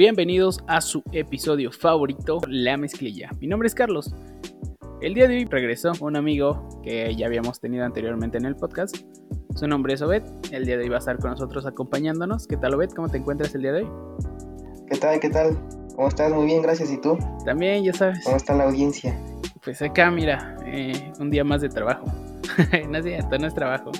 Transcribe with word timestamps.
Bienvenidos 0.00 0.64
a 0.66 0.80
su 0.80 1.02
episodio 1.12 1.70
favorito, 1.70 2.40
La 2.48 2.78
Mezclilla. 2.78 3.28
Mi 3.38 3.46
nombre 3.46 3.66
es 3.66 3.74
Carlos. 3.74 4.14
El 5.02 5.12
día 5.12 5.28
de 5.28 5.36
hoy 5.36 5.44
regresó 5.44 5.92
un 6.00 6.16
amigo 6.16 6.80
que 6.82 7.14
ya 7.14 7.26
habíamos 7.26 7.60
tenido 7.60 7.84
anteriormente 7.84 8.38
en 8.38 8.46
el 8.46 8.56
podcast. 8.56 8.96
Su 9.54 9.68
nombre 9.68 9.92
es 9.92 10.00
Obed. 10.00 10.22
El 10.52 10.64
día 10.64 10.78
de 10.78 10.84
hoy 10.84 10.88
va 10.88 10.96
a 10.96 11.00
estar 11.00 11.18
con 11.18 11.32
nosotros 11.32 11.66
acompañándonos. 11.66 12.46
¿Qué 12.46 12.56
tal, 12.56 12.72
Obed? 12.72 12.92
¿Cómo 12.92 13.10
te 13.10 13.18
encuentras 13.18 13.54
el 13.54 13.60
día 13.60 13.72
de 13.72 13.82
hoy? 13.82 13.90
¿Qué 14.88 14.96
tal? 14.96 15.20
¿Qué 15.20 15.28
tal? 15.28 15.58
¿Cómo 15.94 16.08
estás? 16.08 16.32
Muy 16.32 16.46
bien, 16.46 16.62
gracias. 16.62 16.90
¿Y 16.90 16.98
tú? 16.98 17.18
También, 17.44 17.84
ya 17.84 17.92
sabes. 17.92 18.24
¿Cómo 18.24 18.38
está 18.38 18.54
la 18.54 18.64
audiencia? 18.64 19.20
Pues 19.62 19.82
acá, 19.82 20.10
mira, 20.10 20.56
eh, 20.64 21.12
un 21.20 21.28
día 21.28 21.44
más 21.44 21.60
de 21.60 21.68
trabajo. 21.68 22.06
no 22.88 22.96
es 22.96 23.04
cierto, 23.04 23.36
no 23.36 23.46
es 23.46 23.54
trabajo. 23.54 23.92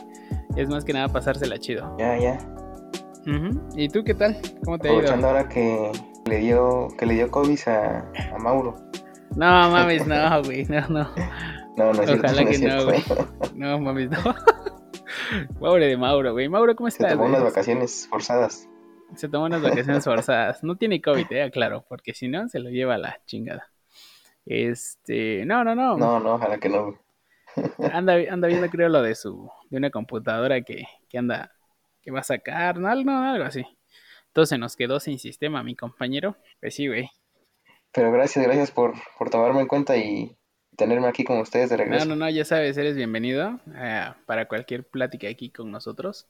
Es 0.56 0.66
más 0.70 0.82
que 0.82 0.95
nada 0.95 1.09
pasársela 1.09 1.59
chido. 1.59 1.95
Ya, 1.98 2.19
ya. 2.19 2.38
¿Y 3.77 3.88
tú 3.88 4.02
qué 4.05 4.15
tal? 4.15 4.37
¿Cómo 4.65 4.79
te 4.79 4.88
ha 4.88 4.92
ido? 4.95 5.12
ahora 5.12 5.48
que 5.48 5.92
le 6.27 6.38
dio, 6.38 6.88
que 6.98 7.06
le 7.06 7.15
dio 7.15 7.30
COVID 7.30 7.59
a, 7.69 8.11
a 8.34 8.38
Mauro. 8.38 8.77
No 9.37 9.70
mames, 9.70 10.06
no, 10.06 10.42
güey, 10.42 10.65
no, 10.65 10.80
no. 10.88 11.11
No, 11.77 11.92
no 11.92 12.02
es 12.02 12.11
Ojalá 12.11 12.45
que 12.45 12.59
no, 12.59 12.84
güey. 12.84 13.02
No 13.55 13.78
mames, 13.78 14.11
no. 14.11 14.19
Pobre 15.61 15.87
de 15.87 15.97
Mauro, 15.97 16.33
güey. 16.33 16.48
Mauro, 16.48 16.75
¿cómo 16.75 16.91
Se 16.91 16.97
estás? 16.97 17.12
tomó 17.12 17.25
güey? 17.25 17.34
unas 17.34 17.45
vacaciones 17.45 18.06
forzadas. 18.09 18.69
Se 19.14 19.28
tomó 19.28 19.47
unas 19.47 19.62
vacaciones 19.62 20.05
forzadas. 20.05 20.62
No 20.64 20.77
tiene 20.77 21.00
COVID, 21.00 21.27
eh, 21.30 21.50
claro, 21.50 21.84
porque 21.89 22.14
si 22.14 22.28
no, 22.28 22.48
se 22.48 22.59
lo 22.59 22.70
lleva 22.70 22.95
a 22.95 22.98
la 22.98 23.20
chingada. 23.27 23.70
Este, 24.47 25.45
no, 25.47 25.62
no, 25.64 25.75
no. 25.75 25.97
No, 25.97 26.20
no, 26.20 26.34
ojalá 26.34 26.59
que 26.59 26.69
no. 26.69 26.95
Anda, 27.92 28.14
anda 28.30 28.48
viendo, 28.48 28.69
creo, 28.69 28.89
lo 28.89 29.02
de 29.02 29.14
su, 29.14 29.50
de 29.70 29.77
una 29.78 29.91
computadora 29.91 30.61
que, 30.62 30.84
que 31.09 31.19
anda, 31.19 31.53
que 32.03 32.11
va 32.11 32.20
a 32.20 32.25
sacar, 32.25 32.79
no, 32.79 32.89
algo, 32.89 33.11
algo 33.11 33.45
así. 33.45 33.65
Entonces 34.29 34.59
nos 34.59 34.77
quedó 34.77 35.01
sin 35.01 35.19
sistema, 35.19 35.62
mi 35.62 35.75
compañero. 35.77 36.37
Pues 36.61 36.75
sí, 36.75 36.87
güey. 36.89 37.11
Pero 37.93 38.12
gracias, 38.12 38.45
gracias 38.45 38.70
por, 38.70 38.95
por 39.19 39.31
tomarme 39.31 39.61
en 39.61 39.67
cuenta 39.67 39.97
y 39.97 40.37
tenerme 40.77 41.09
aquí 41.09 41.25
con 41.25 41.39
ustedes 41.41 41.71
de 41.71 41.77
No, 41.77 41.83
regreso. 41.84 42.06
no, 42.06 42.17
no, 42.17 42.31
ya 42.31 42.45
sabes, 42.45 42.77
eres 42.78 42.95
bienvenido 42.97 43.61
eh, 43.75 44.12
para 44.27 44.47
cualquier 44.47 44.84
plática 44.89 45.28
aquí 45.28 45.51
con 45.51 45.71
nosotros. 45.71 46.28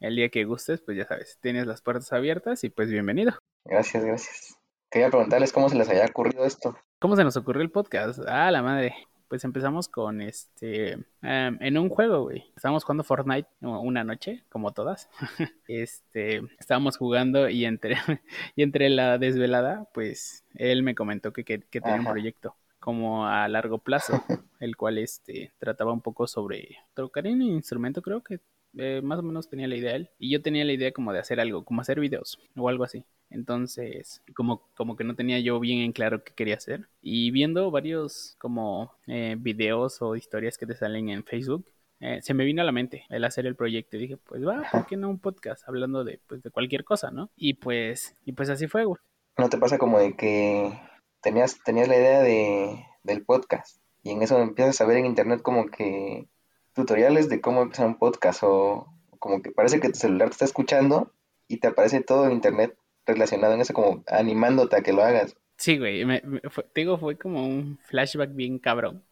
El 0.00 0.16
día 0.16 0.28
que 0.28 0.44
gustes, 0.44 0.80
pues 0.80 0.96
ya 0.96 1.06
sabes, 1.06 1.38
tienes 1.40 1.66
las 1.66 1.82
puertas 1.82 2.12
abiertas 2.12 2.64
y 2.64 2.70
pues 2.70 2.90
bienvenido. 2.90 3.32
Gracias, 3.64 4.04
gracias. 4.04 4.56
Quería 4.90 5.10
preguntarles 5.10 5.52
cómo 5.52 5.68
se 5.68 5.76
les 5.76 5.88
había 5.88 6.06
ocurrido 6.06 6.44
esto. 6.44 6.76
¿Cómo 6.98 7.14
se 7.16 7.24
nos 7.24 7.36
ocurrió 7.36 7.62
el 7.62 7.70
podcast? 7.70 8.20
Ah, 8.26 8.50
la 8.50 8.62
madre. 8.62 8.94
Pues 9.28 9.44
empezamos 9.44 9.88
con 9.88 10.22
este. 10.22 10.92
em, 11.22 11.58
en 11.60 11.78
un 11.78 11.90
juego, 11.90 12.22
güey. 12.22 12.44
Estábamos 12.56 12.84
jugando 12.84 13.04
Fortnite 13.04 13.48
una 13.60 14.02
noche, 14.02 14.44
como 14.48 14.72
todas. 14.72 15.10
este. 15.68 16.42
Estábamos 16.58 16.96
jugando 16.96 17.48
y 17.48 17.66
entre, 17.66 17.96
y 18.56 18.62
entre 18.62 18.88
la 18.88 19.18
desvelada, 19.18 19.88
pues 19.92 20.44
él 20.54 20.82
me 20.82 20.94
comentó 20.94 21.32
que, 21.32 21.44
que, 21.44 21.60
que 21.60 21.80
tenía 21.80 22.00
un 22.00 22.06
proyecto 22.06 22.56
como 22.80 23.26
a 23.26 23.48
largo 23.48 23.78
plazo, 23.78 24.24
el 24.60 24.76
cual 24.76 24.98
este 24.98 25.52
trataba 25.58 25.92
un 25.92 26.00
poco 26.00 26.26
sobre 26.26 26.78
tocar 26.94 27.26
un 27.26 27.42
instrumento, 27.42 28.00
creo 28.00 28.22
que 28.22 28.40
eh, 28.76 29.00
más 29.02 29.18
o 29.18 29.22
menos 29.22 29.48
tenía 29.48 29.68
la 29.68 29.76
idea 29.76 29.94
él. 29.94 30.10
Y 30.18 30.30
yo 30.30 30.40
tenía 30.40 30.64
la 30.64 30.72
idea 30.72 30.92
como 30.92 31.12
de 31.12 31.18
hacer 31.18 31.40
algo, 31.40 31.64
como 31.64 31.80
hacer 31.80 32.00
videos 32.00 32.38
o 32.56 32.68
algo 32.68 32.84
así. 32.84 33.04
Entonces, 33.30 34.22
como, 34.34 34.62
como 34.76 34.96
que 34.96 35.04
no 35.04 35.14
tenía 35.14 35.38
yo 35.40 35.60
bien 35.60 35.80
en 35.80 35.92
claro 35.92 36.24
qué 36.24 36.32
quería 36.34 36.56
hacer. 36.56 36.88
Y 37.02 37.30
viendo 37.30 37.70
varios 37.70 38.36
como 38.38 38.92
eh, 39.06 39.36
videos 39.38 40.00
o 40.02 40.16
historias 40.16 40.56
que 40.56 40.66
te 40.66 40.74
salen 40.74 41.08
en 41.08 41.24
Facebook, 41.24 41.66
eh, 42.00 42.20
se 42.22 42.34
me 42.34 42.44
vino 42.44 42.62
a 42.62 42.64
la 42.64 42.72
mente 42.72 43.04
el 43.08 43.24
hacer 43.24 43.46
el 43.46 43.56
proyecto. 43.56 43.96
Y 43.96 44.00
dije, 44.00 44.16
pues 44.16 44.46
va, 44.46 44.68
¿por 44.70 44.86
qué 44.86 44.96
no 44.96 45.10
un 45.10 45.18
podcast 45.18 45.68
hablando 45.68 46.04
de, 46.04 46.20
pues, 46.26 46.42
de 46.42 46.50
cualquier 46.50 46.84
cosa, 46.84 47.10
no? 47.10 47.30
Y 47.36 47.54
pues, 47.54 48.16
y 48.24 48.32
pues 48.32 48.48
así 48.48 48.66
fue, 48.66 48.84
güey. 48.84 49.00
¿No 49.36 49.48
te 49.48 49.58
pasa 49.58 49.78
como 49.78 49.98
de 49.98 50.16
que 50.16 50.72
tenías, 51.20 51.62
tenías 51.62 51.88
la 51.88 51.96
idea 51.96 52.22
de, 52.22 52.84
del 53.02 53.24
podcast 53.24 53.80
y 54.02 54.10
en 54.10 54.22
eso 54.22 54.38
empiezas 54.38 54.80
a 54.80 54.86
ver 54.86 54.98
en 54.98 55.06
internet 55.06 55.42
como 55.42 55.66
que 55.66 56.26
tutoriales 56.72 57.28
de 57.28 57.40
cómo 57.40 57.62
empezar 57.62 57.86
un 57.86 57.98
podcast 57.98 58.42
o 58.42 58.86
como 59.18 59.42
que 59.42 59.50
parece 59.50 59.80
que 59.80 59.88
tu 59.90 59.98
celular 59.98 60.28
te 60.28 60.34
está 60.34 60.44
escuchando 60.44 61.12
y 61.48 61.58
te 61.58 61.68
aparece 61.68 62.00
todo 62.00 62.26
en 62.26 62.32
internet 62.32 62.76
relacionado 63.08 63.54
en 63.54 63.60
eso 63.60 63.74
como 63.74 64.04
animándote 64.06 64.76
a 64.76 64.82
que 64.82 64.92
lo 64.92 65.02
hagas? 65.02 65.36
Sí, 65.56 65.78
güey, 65.78 66.04
me, 66.04 66.20
me- 66.24 66.40
fue- 66.50 66.64
te 66.64 66.82
digo, 66.82 66.98
fue 66.98 67.16
como 67.18 67.44
un 67.46 67.78
flashback 67.86 68.34
bien 68.34 68.58
cabrón 68.60 69.02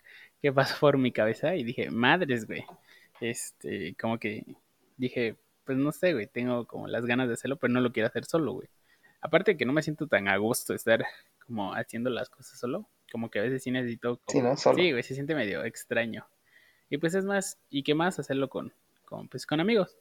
que 0.41 0.53
pasó 0.53 0.77
por 0.79 0.99
mi 0.99 1.11
cabeza 1.13 1.57
y 1.57 1.65
dije, 1.65 1.91
madres, 1.91 2.47
güey. 2.47 2.65
Este, 3.21 3.97
como 4.01 4.19
que 4.19 4.45
dije, 4.97 5.37
pues 5.65 5.77
no 5.79 5.91
sé, 5.93 6.13
güey, 6.13 6.27
tengo 6.27 6.67
como 6.67 6.87
las 6.87 7.05
ganas 7.07 7.29
de 7.29 7.35
hacerlo, 7.35 7.57
pero 7.57 7.73
no 7.73 7.81
lo 7.81 7.93
quiero 7.93 8.09
hacer 8.09 8.25
solo, 8.27 8.53
güey. 8.53 8.69
Aparte 9.21 9.53
de 9.53 9.57
que 9.57 9.65
no 9.65 9.73
me 9.73 9.83
siento 9.83 10.07
tan 10.07 10.29
a 10.29 10.37
gusto 10.37 10.75
estar 10.75 11.05
como 11.47 11.75
haciendo 11.75 12.11
las 12.11 12.29
cosas 12.31 12.59
solo, 12.59 12.89
como 13.11 13.31
que 13.31 13.39
a 13.41 13.43
veces 13.43 13.63
sí 13.63 13.71
necesito 13.71 14.21
Sí, 14.29 14.41
¿no? 14.41 14.57
Solo. 14.57 14.79
Sí, 14.79 14.91
güey, 14.93 15.03
se 15.03 15.15
siente 15.15 15.35
medio 15.35 15.65
extraño. 15.65 16.27
Y 16.91 16.99
pues 16.99 17.15
es 17.15 17.25
más, 17.25 17.59
¿y 17.71 17.83
qué 17.83 17.95
más 17.95 18.19
hacerlo 18.21 18.49
con, 18.49 18.73
con, 19.05 19.29
pues, 19.29 19.47
con 19.47 19.59
amigos? 19.61 19.97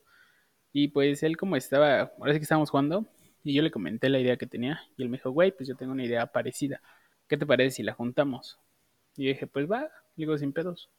Y 0.74 0.90
pues 0.90 1.24
él 1.24 1.38
como 1.38 1.56
estaba, 1.56 2.12
ahora 2.20 2.34
sí 2.34 2.40
que 2.40 2.44
estábamos 2.44 2.70
jugando, 2.70 3.06
y 3.46 3.54
yo 3.54 3.62
le 3.62 3.70
comenté 3.70 4.10
la 4.10 4.20
idea 4.20 4.38
que 4.38 4.48
tenía, 4.48 4.82
y 4.98 5.04
él 5.04 5.10
me 5.10 5.18
dijo, 5.18 5.30
güey, 5.30 5.52
pues 5.52 5.70
yo 5.70 5.76
tengo 5.76 5.92
una 5.92 6.04
idea 6.04 6.26
parecida. 6.26 6.82
¿Qué 7.28 7.38
te 7.38 7.46
parece 7.46 7.76
si 7.78 7.84
la 7.84 7.94
juntamos? 7.94 8.60
Y 9.16 9.26
yo 9.26 9.30
dije, 9.30 9.46
pues 9.46 9.72
va, 9.72 9.92
digo, 10.16 10.36
sin 10.38 10.52
pedos. 10.52 10.90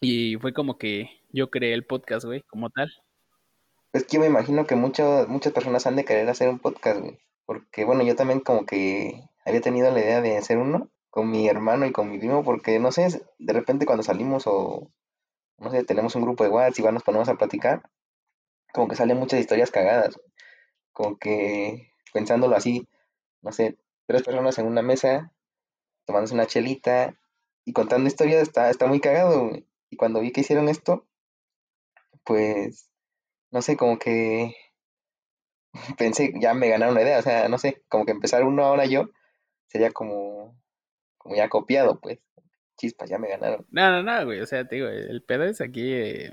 Y 0.00 0.36
fue 0.36 0.54
como 0.54 0.78
que 0.78 1.10
yo 1.28 1.50
creé 1.50 1.74
el 1.74 1.84
podcast, 1.84 2.24
güey, 2.24 2.40
como 2.42 2.70
tal. 2.70 2.90
Es 3.92 4.04
que 4.04 4.14
yo 4.14 4.20
me 4.20 4.26
imagino 4.26 4.66
que 4.66 4.76
muchas 4.76 5.28
muchas 5.28 5.52
personas 5.52 5.86
han 5.86 5.96
de 5.96 6.06
querer 6.06 6.26
hacer 6.30 6.48
un 6.48 6.58
podcast, 6.58 7.00
güey. 7.00 7.18
Porque 7.44 7.84
bueno, 7.84 8.02
yo 8.02 8.16
también 8.16 8.40
como 8.40 8.64
que 8.64 9.28
había 9.44 9.60
tenido 9.60 9.90
la 9.90 10.00
idea 10.00 10.22
de 10.22 10.38
hacer 10.38 10.56
uno 10.56 10.90
con 11.10 11.30
mi 11.30 11.48
hermano 11.48 11.84
y 11.84 11.92
con 11.92 12.10
mi 12.10 12.18
primo 12.18 12.44
porque 12.44 12.78
no 12.78 12.92
sé, 12.92 13.22
de 13.38 13.52
repente 13.52 13.84
cuando 13.84 14.02
salimos 14.02 14.44
o 14.46 14.90
no 15.58 15.70
sé, 15.70 15.84
tenemos 15.84 16.14
un 16.14 16.22
grupo 16.22 16.44
de 16.44 16.50
WhatsApp 16.50 16.78
y 16.78 16.80
igual 16.80 16.94
nos 16.94 17.02
ponemos 17.02 17.28
a 17.28 17.34
platicar, 17.34 17.82
como 18.72 18.88
que 18.88 18.96
salen 18.96 19.18
muchas 19.18 19.40
historias 19.40 19.70
cagadas. 19.70 20.18
Como 20.92 21.18
que 21.18 21.89
pensándolo 22.12 22.56
así, 22.56 22.88
no 23.42 23.52
sé, 23.52 23.78
tres 24.06 24.22
personas 24.22 24.58
en 24.58 24.66
una 24.66 24.82
mesa, 24.82 25.32
tomándose 26.06 26.34
una 26.34 26.46
chelita 26.46 27.16
y 27.64 27.72
contando 27.72 28.08
historias, 28.08 28.42
está, 28.42 28.70
está 28.70 28.86
muy 28.86 29.00
cagado. 29.00 29.50
Y 29.90 29.96
cuando 29.96 30.20
vi 30.20 30.32
que 30.32 30.42
hicieron 30.42 30.68
esto, 30.68 31.06
pues, 32.24 32.90
no 33.50 33.62
sé, 33.62 33.76
como 33.76 33.98
que 33.98 34.54
pensé, 35.98 36.32
ya 36.40 36.54
me 36.54 36.68
ganaron 36.68 36.94
la 36.94 37.02
idea, 37.02 37.18
o 37.18 37.22
sea, 37.22 37.48
no 37.48 37.58
sé, 37.58 37.82
como 37.88 38.04
que 38.04 38.12
empezar 38.12 38.44
uno 38.44 38.64
ahora 38.64 38.86
yo 38.86 39.10
sería 39.68 39.92
como, 39.92 40.58
como 41.18 41.36
ya 41.36 41.48
copiado, 41.48 42.00
pues. 42.00 42.18
Chispas, 42.76 43.10
ya 43.10 43.18
me 43.18 43.28
ganaron. 43.28 43.66
No, 43.70 43.90
no, 43.90 44.02
no, 44.02 44.24
güey, 44.24 44.40
o 44.40 44.46
sea, 44.46 44.66
te 44.66 44.76
digo, 44.76 44.88
el 44.88 45.22
pedo 45.22 45.44
es 45.44 45.60
aquí, 45.60 45.92
eh, 45.92 46.32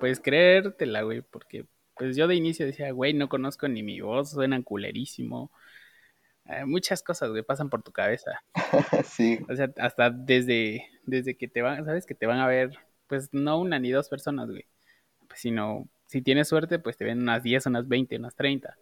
pues 0.00 0.20
creértela, 0.20 1.02
güey, 1.02 1.22
porque 1.22 1.66
pues 1.96 2.16
yo 2.16 2.28
de 2.28 2.36
inicio 2.36 2.66
decía, 2.66 2.90
güey, 2.92 3.14
no 3.14 3.28
conozco 3.28 3.68
ni 3.68 3.82
mi 3.82 4.00
voz, 4.00 4.30
suena 4.32 4.62
culerísimo. 4.62 5.50
Eh, 6.46 6.64
muchas 6.64 7.02
cosas, 7.02 7.30
güey, 7.30 7.42
pasan 7.42 7.70
por 7.70 7.82
tu 7.82 7.92
cabeza. 7.92 8.42
sí, 9.04 9.40
O 9.48 9.56
sea, 9.56 9.70
hasta 9.78 10.10
desde, 10.10 10.86
desde 11.04 11.36
que 11.36 11.48
te 11.48 11.62
van, 11.62 11.84
sabes 11.84 12.06
que 12.06 12.14
te 12.14 12.26
van 12.26 12.38
a 12.40 12.46
ver, 12.46 12.70
pues 13.08 13.30
no 13.32 13.60
una 13.60 13.78
ni 13.78 13.90
dos 13.90 14.08
personas, 14.08 14.48
güey. 14.50 14.66
Pues, 15.28 15.40
sino, 15.40 15.88
si 16.06 16.22
tienes 16.22 16.48
suerte, 16.48 16.78
pues 16.78 16.96
te 16.96 17.04
ven 17.04 17.20
unas 17.20 17.42
10, 17.42 17.66
unas 17.66 17.88
20, 17.88 18.16
unas 18.18 18.34
30. 18.36 18.78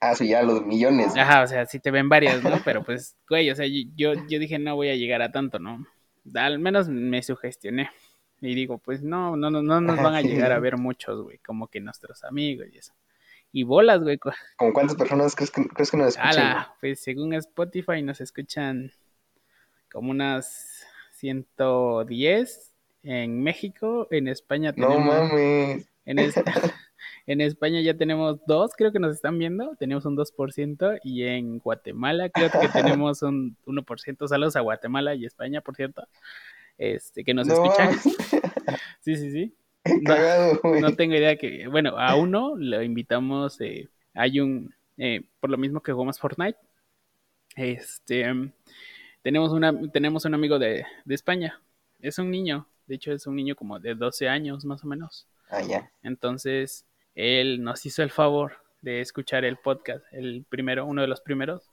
ah, 0.00 0.14
sí, 0.14 0.28
ya 0.28 0.42
los 0.42 0.64
millones. 0.66 1.16
Ajá, 1.16 1.42
o 1.42 1.46
sea, 1.46 1.66
sí 1.66 1.80
te 1.80 1.90
ven 1.90 2.08
varias, 2.08 2.42
¿no? 2.42 2.62
Pero 2.64 2.84
pues, 2.84 3.16
güey, 3.28 3.50
o 3.50 3.54
sea, 3.56 3.66
yo, 3.66 4.14
yo 4.28 4.38
dije, 4.38 4.58
no 4.58 4.76
voy 4.76 4.88
a 4.88 4.96
llegar 4.96 5.22
a 5.22 5.32
tanto, 5.32 5.58
¿no? 5.58 5.86
Al 6.34 6.58
menos 6.58 6.88
me 6.88 7.22
sugestioné. 7.22 7.90
Y 8.42 8.54
digo, 8.54 8.76
pues 8.78 9.02
no, 9.02 9.36
no, 9.36 9.50
no, 9.50 9.62
no 9.62 9.80
nos 9.80 9.96
van 10.02 10.14
a 10.14 10.20
llegar 10.22 10.52
a 10.52 10.58
ver 10.58 10.76
muchos, 10.76 11.22
güey, 11.22 11.38
como 11.38 11.68
que 11.68 11.80
nuestros 11.80 12.22
amigos 12.24 12.66
y 12.72 12.78
eso. 12.78 12.92
Y 13.52 13.62
bolas, 13.62 14.02
güey. 14.02 14.18
¿Como 14.56 14.72
cuántas 14.72 14.96
personas 14.96 15.34
crees 15.34 15.50
que, 15.50 15.66
crees 15.68 15.90
que 15.90 15.96
nos 15.96 16.08
escuchan? 16.08 16.28
Ala, 16.46 16.74
pues 16.80 17.00
según 17.00 17.32
Spotify 17.34 18.02
nos 18.02 18.20
escuchan 18.20 18.92
como 19.90 20.10
unas 20.10 20.84
110 21.12 22.72
en 23.04 23.42
México, 23.42 24.06
en 24.10 24.28
España 24.28 24.72
No 24.76 24.88
tenemos 24.88 25.06
mames. 25.30 25.88
en, 26.04 26.18
es- 26.18 26.34
en 27.26 27.40
España 27.40 27.80
ya 27.80 27.94
tenemos 27.96 28.38
dos, 28.46 28.72
creo 28.76 28.92
que 28.92 28.98
nos 28.98 29.14
están 29.14 29.38
viendo, 29.38 29.74
tenemos 29.76 30.04
un 30.06 30.16
2%, 30.16 31.00
y 31.04 31.24
en 31.24 31.58
Guatemala 31.58 32.28
creo 32.30 32.50
que 32.50 32.68
tenemos 32.68 33.22
un 33.22 33.56
1%, 33.66 34.28
saludos 34.28 34.56
a 34.56 34.60
Guatemala 34.60 35.14
y 35.14 35.26
España, 35.26 35.60
por 35.60 35.74
cierto, 35.76 36.06
este, 36.78 37.24
que 37.24 37.34
nos 37.34 37.46
No 37.46 37.54
escuchan. 37.54 37.94
Sí, 39.00 39.16
sí, 39.16 39.30
sí. 39.32 39.54
No, 40.80 40.94
tengo 40.94 41.14
idea 41.16 41.36
que, 41.36 41.66
bueno, 41.66 41.98
a 41.98 42.14
uno 42.14 42.54
lo 42.56 42.82
invitamos, 42.82 43.60
eh, 43.60 43.88
hay 44.14 44.38
un, 44.38 44.72
eh, 44.96 45.22
por 45.40 45.50
lo 45.50 45.58
mismo 45.58 45.82
que 45.82 45.92
jugamos 45.92 46.20
Fortnite, 46.20 46.56
este, 47.56 48.26
tenemos, 49.22 49.52
una, 49.52 49.74
tenemos 49.90 50.24
un 50.24 50.34
amigo 50.34 50.58
de, 50.58 50.86
de 51.04 51.14
España, 51.14 51.60
es 52.00 52.18
un 52.18 52.30
niño, 52.30 52.68
de 52.86 52.94
hecho 52.94 53.12
es 53.12 53.26
un 53.26 53.34
niño 53.34 53.56
como 53.56 53.80
de 53.80 53.94
12 53.96 54.28
años 54.28 54.64
más 54.64 54.84
o 54.84 54.86
menos. 54.86 55.26
Ah, 55.50 55.62
ya. 55.62 55.90
Entonces, 56.02 56.86
él 57.14 57.62
nos 57.62 57.84
hizo 57.84 58.02
el 58.02 58.10
favor 58.10 58.52
de 58.80 59.00
escuchar 59.00 59.44
el 59.44 59.56
podcast, 59.56 60.04
el 60.12 60.44
primero, 60.48 60.86
uno 60.86 61.02
de 61.02 61.08
los 61.08 61.20
primeros, 61.20 61.70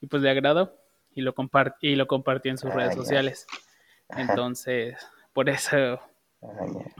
y 0.00 0.06
pues 0.08 0.22
le 0.22 0.30
agradó 0.30 0.76
y 1.14 1.22
lo, 1.22 1.34
compart 1.34 1.76
y 1.80 1.94
lo 1.94 2.06
compartió 2.06 2.50
en 2.50 2.58
sus 2.58 2.70
Ah, 2.70 2.74
redes 2.74 2.94
sociales. 2.94 3.46
Entonces, 4.16 4.96
por 5.32 5.48
eso, 5.48 6.00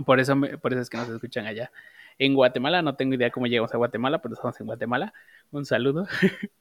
por 0.06 0.20
eso, 0.20 0.35
por 0.61 0.73
eso 0.73 0.82
es 0.82 0.91
que 0.91 0.97
nos 0.97 1.09
escuchan 1.09 1.47
allá. 1.47 1.70
En 2.19 2.35
Guatemala, 2.35 2.82
no 2.82 2.97
tengo 2.97 3.14
idea 3.14 3.31
cómo 3.31 3.47
llegamos 3.47 3.73
a 3.75 3.79
Guatemala, 3.79 4.20
pero 4.20 4.35
estamos 4.35 4.61
en 4.61 4.67
Guatemala. 4.67 5.12
Un 5.50 5.64
saludo. 5.64 6.06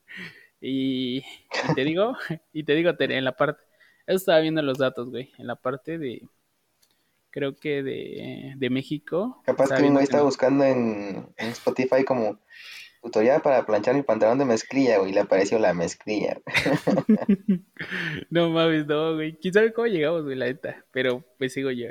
y, 0.62 1.18
y 1.19 1.74
te 1.75 1.83
digo, 1.83 2.15
y 2.53 2.63
te 2.63 2.74
digo, 2.74 2.92
en 2.98 3.25
la 3.25 3.36
parte, 3.36 3.62
estaba 4.07 4.39
viendo 4.39 4.62
los 4.62 4.77
datos, 4.77 5.09
güey, 5.09 5.31
en 5.38 5.48
la 5.48 5.56
parte 5.56 5.98
de, 5.98 6.21
creo 7.30 7.56
que 7.56 7.81
de, 7.83 8.53
de 8.57 8.69
México. 8.69 9.42
Capaz 9.45 9.69
que 9.69 9.81
que 9.81 10.03
está 10.03 10.21
buscando 10.21 10.63
en, 10.63 11.33
en 11.38 11.48
Spotify 11.50 12.03
como 12.06 12.39
tutorial 13.01 13.42
para 13.42 13.65
planchar 13.65 13.95
mi 13.95 14.03
pantalón 14.03 14.38
de 14.38 14.45
mezclilla, 14.45 14.98
güey, 15.00 15.12
y 15.12 15.13
le 15.13 15.21
apareció 15.21 15.59
la 15.59 15.74
mezclilla. 15.74 16.39
No 18.30 18.50
mames, 18.50 18.86
no, 18.86 19.15
güey. 19.15 19.38
¿Quién 19.38 19.53
sabe 19.53 19.74
cómo 19.74 19.88
llegamos, 19.88 20.24
güey, 20.24 20.36
la 20.36 20.45
neta? 20.45 20.86
Pero 20.92 21.24
pues 21.38 21.53
sigo 21.53 21.71
yo. 21.71 21.88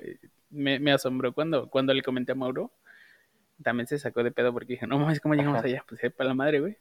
Me, 0.50 0.78
me 0.78 0.92
asombró 0.92 1.32
cuando, 1.32 1.68
cuando 1.68 1.92
le 1.92 2.02
comenté 2.02 2.32
a 2.32 2.34
Mauro. 2.34 2.72
También 3.62 3.86
se 3.86 3.98
sacó 3.98 4.22
de 4.22 4.30
pedo 4.30 4.52
porque 4.52 4.74
dije, 4.74 4.86
no 4.86 4.98
mames, 4.98 5.20
¿cómo 5.20 5.34
llegamos 5.34 5.58
Ajá. 5.58 5.66
allá? 5.66 5.84
Pues 5.86 6.00
para 6.12 6.28
la 6.28 6.34
madre, 6.34 6.60
güey. 6.60 6.78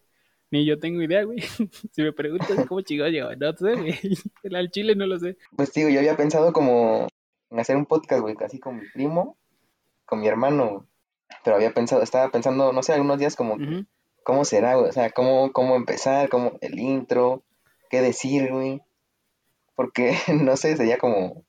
Ni 0.51 0.65
yo 0.65 0.79
tengo 0.79 1.01
idea, 1.01 1.23
güey. 1.23 1.39
Si 1.91 2.01
me 2.01 2.13
preguntas 2.13 2.65
cómo 2.67 2.81
chingados 2.81 3.11
llegó, 3.11 3.35
no 3.35 3.53
sé, 3.53 3.75
güey. 3.75 3.93
El 4.43 4.55
al 4.55 4.71
chile 4.71 4.95
no 4.95 5.05
lo 5.05 5.19
sé. 5.19 5.37
Pues 5.55 5.73
digo, 5.73 5.89
yo 5.89 5.99
había 5.99 6.15
pensado 6.15 6.53
como 6.53 7.07
en 7.49 7.59
hacer 7.59 7.75
un 7.75 7.85
podcast, 7.85 8.21
güey, 8.21 8.35
casi 8.35 8.59
con 8.59 8.77
mi 8.77 8.87
primo, 8.93 9.37
con 10.05 10.21
mi 10.21 10.27
hermano, 10.27 10.87
pero 11.43 11.55
había 11.55 11.73
pensado, 11.73 12.01
estaba 12.01 12.29
pensando, 12.31 12.71
no 12.71 12.83
sé, 12.83 12.93
algunos 12.93 13.19
días 13.19 13.35
como, 13.35 13.57
que. 13.57 13.85
¿Cómo 14.23 14.45
será, 14.45 14.75
güey? 14.75 14.89
O 14.89 14.91
sea, 14.91 15.09
¿cómo, 15.11 15.51
cómo 15.51 15.75
empezar, 15.75 16.29
cómo 16.29 16.53
el 16.61 16.79
intro, 16.79 17.43
qué 17.89 18.01
decir, 18.01 18.51
güey? 18.51 18.81
Porque, 19.75 20.15
no 20.33 20.57
sé, 20.57 20.75
sería 20.77 20.97
como, 20.97 21.43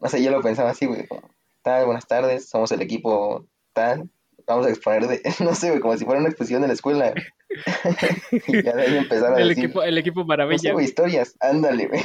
no 0.00 0.08
sé, 0.08 0.22
yo 0.22 0.30
lo 0.30 0.42
pensaba 0.42 0.70
así, 0.70 0.86
güey, 0.86 1.06
como, 1.06 1.22
tal, 1.62 1.86
buenas 1.86 2.06
tardes, 2.06 2.48
somos 2.48 2.72
el 2.72 2.82
equipo 2.82 3.46
tal, 3.72 4.10
vamos 4.46 4.66
a 4.66 4.70
exponer 4.70 5.06
de, 5.06 5.22
no 5.40 5.54
sé, 5.54 5.70
güey, 5.70 5.80
como 5.80 5.96
si 5.96 6.04
fuera 6.04 6.20
una 6.20 6.28
exposición 6.28 6.62
de 6.62 6.68
la 6.68 6.74
escuela. 6.74 7.14
y 8.46 8.62
ya 8.62 8.72
de 8.72 8.82
ahí 8.82 8.96
empezar 8.96 9.34
a 9.34 9.40
El 9.40 9.48
decir, 9.48 9.64
equipo, 9.64 9.82
el 9.82 9.98
equipo 9.98 10.20
no 10.20 10.24
sé, 10.24 10.28
maravilla. 10.28 10.72
güey, 10.72 10.86
historias, 10.86 11.36
ándale, 11.40 11.86
güey. 11.86 12.02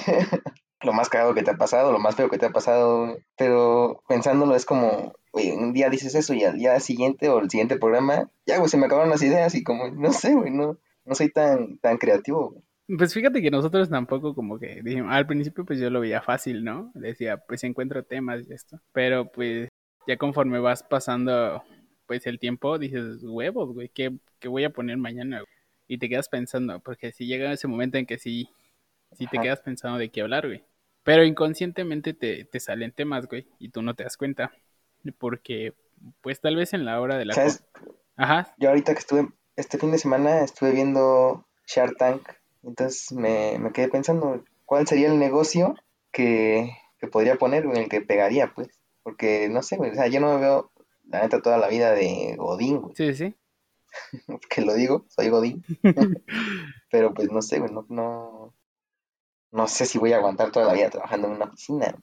lo 0.82 0.94
más 0.94 1.10
cagado 1.10 1.34
que 1.34 1.44
te 1.44 1.52
ha 1.52 1.58
pasado, 1.58 1.92
lo 1.92 2.00
más 2.00 2.16
feo 2.16 2.30
que 2.30 2.38
te 2.38 2.46
ha 2.46 2.52
pasado, 2.52 3.18
pero 3.38 4.04
pensándolo 4.08 4.56
es 4.56 4.66
como, 4.66 5.14
güey, 5.38 5.52
un 5.52 5.72
día 5.72 5.90
dices 5.90 6.16
eso 6.16 6.34
y 6.34 6.44
al 6.44 6.58
día 6.58 6.80
siguiente 6.80 7.30
o 7.30 7.40
el 7.40 7.50
siguiente 7.50 7.78
programa, 7.78 8.32
ya, 8.46 8.58
güey, 8.58 8.70
se 8.70 8.78
me 8.78 8.88
acabaron 8.88 9.12
las 9.12 9.22
ideas 9.22 9.54
y 9.54 9.64
como, 9.64 9.90
no 9.90 10.12
sé, 10.12 10.34
güey, 10.34 10.50
no, 10.50 10.80
no 11.06 11.16
soy 11.16 11.30
tan, 11.32 11.78
tan 11.78 11.98
creativo, 11.98 12.50
güey. 12.50 12.64
Pues 12.98 13.14
fíjate 13.14 13.42
que 13.42 13.52
nosotros 13.52 13.90
tampoco 13.90 14.34
como 14.34 14.58
que 14.58 14.82
dijimos, 14.82 15.12
al 15.12 15.28
principio 15.28 15.66
pues 15.66 15.78
yo 15.78 15.90
lo 15.90 16.00
veía 16.00 16.22
fácil, 16.22 16.64
¿no? 16.64 16.90
Decía, 16.96 17.38
pues 17.38 17.64
encuentro 17.66 18.04
temas 18.04 18.48
y 18.48 18.54
esto. 18.54 18.80
Pero 18.94 19.30
pues 19.30 19.68
ya 20.08 20.16
conforme 20.16 20.60
vas 20.60 20.84
pasando 20.84 21.62
pues 22.06 22.26
el 22.28 22.40
tiempo, 22.40 22.80
dices, 22.80 23.24
huevos, 23.24 23.74
güey, 23.74 23.90
¿qué, 23.90 24.18
qué 24.40 24.48
voy 24.48 24.64
a 24.64 24.70
poner 24.70 24.96
mañana? 24.98 25.40
güey?" 25.40 25.48
Y 25.90 25.98
te 25.98 26.08
quedas 26.08 26.30
pensando, 26.30 26.80
porque 26.80 27.12
si 27.12 27.28
llega 27.28 27.52
ese 27.52 27.68
momento 27.68 27.98
en 27.98 28.06
que 28.06 28.18
sí, 28.18 28.50
sí 29.12 29.28
te 29.28 29.40
quedas 29.40 29.60
pensando 29.60 29.98
de 29.98 30.10
qué 30.10 30.22
hablar, 30.22 30.48
güey. 30.48 30.64
Pero 31.04 31.26
inconscientemente 31.26 32.14
te, 32.14 32.46
te 32.46 32.60
salen 32.62 32.94
temas, 32.94 33.28
güey, 33.28 33.48
y 33.60 33.70
tú 33.70 33.82
no 33.82 33.96
te 33.96 34.04
das 34.04 34.16
cuenta. 34.16 34.54
Porque 35.18 35.74
pues 36.22 36.42
tal 36.42 36.56
vez 36.56 36.74
en 36.74 36.86
la 36.86 37.00
hora 37.02 37.18
de 37.18 37.26
la... 37.26 37.34
¿Sabes? 37.34 37.64
Ajá, 38.16 38.54
Yo 38.58 38.70
ahorita 38.70 38.94
que 38.94 39.00
estuve, 39.00 39.28
este 39.56 39.78
fin 39.78 39.92
de 39.92 40.00
semana 40.00 40.42
estuve 40.42 40.72
viendo 40.72 41.46
Shark 41.68 41.98
Tank, 41.98 42.28
entonces 42.64 43.12
me, 43.12 43.60
me 43.60 43.72
quedé 43.72 43.90
pensando, 43.90 44.44
¿cuál 44.66 44.88
sería 44.88 45.08
el 45.08 45.20
negocio 45.20 45.76
que, 46.12 46.72
que 47.00 47.08
podría 47.08 47.36
poner, 47.36 47.68
güey, 47.68 47.84
el 47.84 47.90
que 47.90 48.02
pegaría, 48.02 48.54
pues? 48.56 48.70
Porque, 49.04 49.50
no 49.50 49.62
sé, 49.62 49.78
güey, 49.78 49.92
o 49.92 49.94
sea, 49.94 50.08
yo 50.08 50.20
no 50.20 50.34
me 50.34 50.42
veo, 50.42 50.72
la 51.06 51.22
neta, 51.22 51.42
toda 51.42 51.60
la 51.60 51.68
vida 51.68 51.92
de 51.92 52.36
Godín, 52.38 52.82
güey, 52.82 52.96
sí, 52.96 53.14
sí. 53.14 53.36
que 54.50 54.62
lo 54.62 54.74
digo, 54.74 55.06
soy 55.10 55.30
Godín, 55.30 55.64
pero 56.92 57.14
pues 57.14 57.32
no 57.32 57.42
sé, 57.44 57.60
güey, 57.60 57.72
no, 57.72 57.86
no, 57.90 58.56
no 59.52 59.68
sé 59.68 59.86
si 59.86 60.00
voy 60.00 60.14
a 60.14 60.18
aguantar 60.18 60.52
toda 60.52 60.66
la 60.66 60.74
vida 60.74 60.90
trabajando 60.90 61.28
en 61.28 61.34
una 61.34 61.46
oficina. 61.46 61.96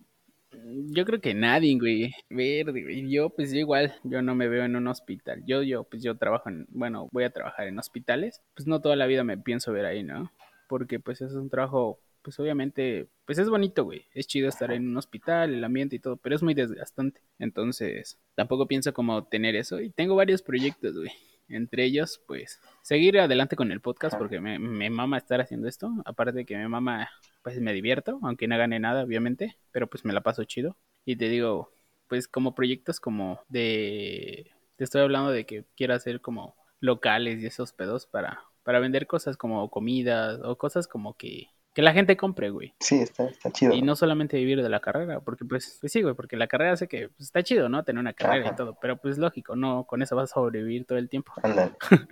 Yo 0.91 1.05
creo 1.05 1.21
que 1.21 1.35
nadie, 1.35 1.77
güey. 1.79 2.15
Verde, 2.31 2.83
güey. 2.83 3.11
Yo, 3.11 3.31
pues 3.31 3.53
igual, 3.53 3.95
yo 4.05 4.23
no 4.23 4.35
me 4.35 4.49
veo 4.49 4.65
en 4.65 4.77
un 4.77 4.87
hospital. 4.87 5.43
Yo, 5.47 5.63
yo, 5.63 5.85
pues 5.85 6.03
yo 6.03 6.17
trabajo 6.17 6.49
en, 6.49 6.67
bueno, 6.71 7.09
voy 7.13 7.25
a 7.25 7.31
trabajar 7.31 7.67
en 7.67 7.79
hospitales. 7.79 8.43
Pues 8.55 8.67
no 8.67 8.81
toda 8.81 8.97
la 8.97 9.07
vida 9.07 9.25
me 9.25 9.39
pienso 9.39 9.73
ver 9.73 9.87
ahí, 9.87 10.03
¿no? 10.03 10.31
Porque 10.69 11.01
pues 11.01 11.21
es 11.21 11.33
un 11.33 11.51
trabajo, 11.51 12.01
pues 12.23 12.39
obviamente, 12.41 13.09
pues 13.27 13.39
es 13.39 13.49
bonito, 13.49 13.85
güey. 13.85 14.05
Es 14.15 14.27
chido 14.27 14.49
estar 14.49 14.73
en 14.73 14.89
un 14.89 14.97
hospital, 14.97 15.55
el 15.55 15.65
ambiente 15.65 15.97
y 15.97 15.99
todo, 16.01 16.17
pero 16.17 16.35
es 16.35 16.43
muy 16.43 16.55
desgastante. 16.55 17.21
Entonces, 17.39 18.19
tampoco 18.35 18.67
pienso 18.67 18.93
como 18.93 19.25
tener 19.25 19.57
eso. 19.57 19.81
Y 19.81 19.91
tengo 19.91 20.15
varios 20.15 20.43
proyectos, 20.43 20.97
güey. 20.97 21.11
Entre 21.49 21.85
ellos, 21.85 22.21
pues, 22.27 22.61
seguir 22.83 23.19
adelante 23.19 23.57
con 23.57 23.71
el 23.71 23.81
podcast 23.81 24.17
porque 24.17 24.41
me, 24.41 24.59
me 24.59 24.91
mama 24.91 25.19
estar 25.19 25.41
haciendo 25.41 25.69
esto. 25.69 25.93
Aparte 26.05 26.33
de 26.33 26.45
que 26.47 26.57
me 26.57 26.69
mama, 26.69 27.11
pues 27.43 27.61
me 27.61 27.73
divierto, 27.73 28.19
aunque 28.23 28.49
no 28.49 28.57
gane 28.57 28.81
nada, 28.81 29.05
obviamente, 29.05 29.57
pero 29.71 29.89
pues 29.89 30.05
me 30.05 30.13
la 30.13 30.23
paso 30.23 30.45
chido. 30.45 30.77
Y 31.05 31.17
te 31.17 31.29
digo, 31.29 31.73
pues 32.09 32.29
como 32.29 32.55
proyectos 32.55 33.01
como 33.01 33.41
de... 33.49 34.51
Te 34.77 34.85
estoy 34.85 35.03
hablando 35.03 35.31
de 35.31 35.47
que 35.47 35.65
quiero 35.77 35.95
hacer 35.95 36.21
como 36.21 36.57
locales 36.81 37.43
y 37.43 37.47
esos 37.47 37.73
pedos 37.73 38.07
para, 38.07 38.41
para 38.63 38.81
vender 38.81 39.07
cosas 39.07 39.37
como 39.37 39.71
comidas 39.71 40.41
o 40.43 40.57
cosas 40.57 40.89
como 40.89 41.15
que, 41.17 41.49
que 41.75 41.83
la 41.83 41.93
gente 41.93 42.17
compre, 42.17 42.51
güey. 42.51 42.73
Sí, 42.81 42.97
está, 43.01 43.25
está 43.27 43.51
chido. 43.51 43.75
Y 43.75 43.83
no 43.83 43.97
solamente 43.97 44.37
vivir 44.37 44.63
de 44.63 44.69
la 44.69 44.81
carrera, 44.81 45.21
porque 45.21 45.45
pues, 45.45 45.77
pues 45.81 45.93
sí, 45.93 46.01
güey, 46.03 46.15
porque 46.15 46.37
la 46.37 46.47
carrera 46.47 46.73
hace 46.73 46.87
que 46.89 47.09
pues, 47.09 47.21
está 47.29 47.43
chido, 47.43 47.69
¿no? 47.69 47.83
Tener 47.85 48.01
una 48.01 48.13
carrera 48.15 48.45
Ajá. 48.47 48.55
y 48.55 48.57
todo, 48.57 48.79
pero 48.81 48.97
pues 48.97 49.19
lógico, 49.19 49.57
no, 49.57 49.85
con 49.85 50.01
eso 50.01 50.15
vas 50.17 50.31
a 50.31 50.35
sobrevivir 50.35 50.87
todo 50.87 50.99
el 50.99 51.09
tiempo. 51.09 51.33
Ándale, 51.43 51.73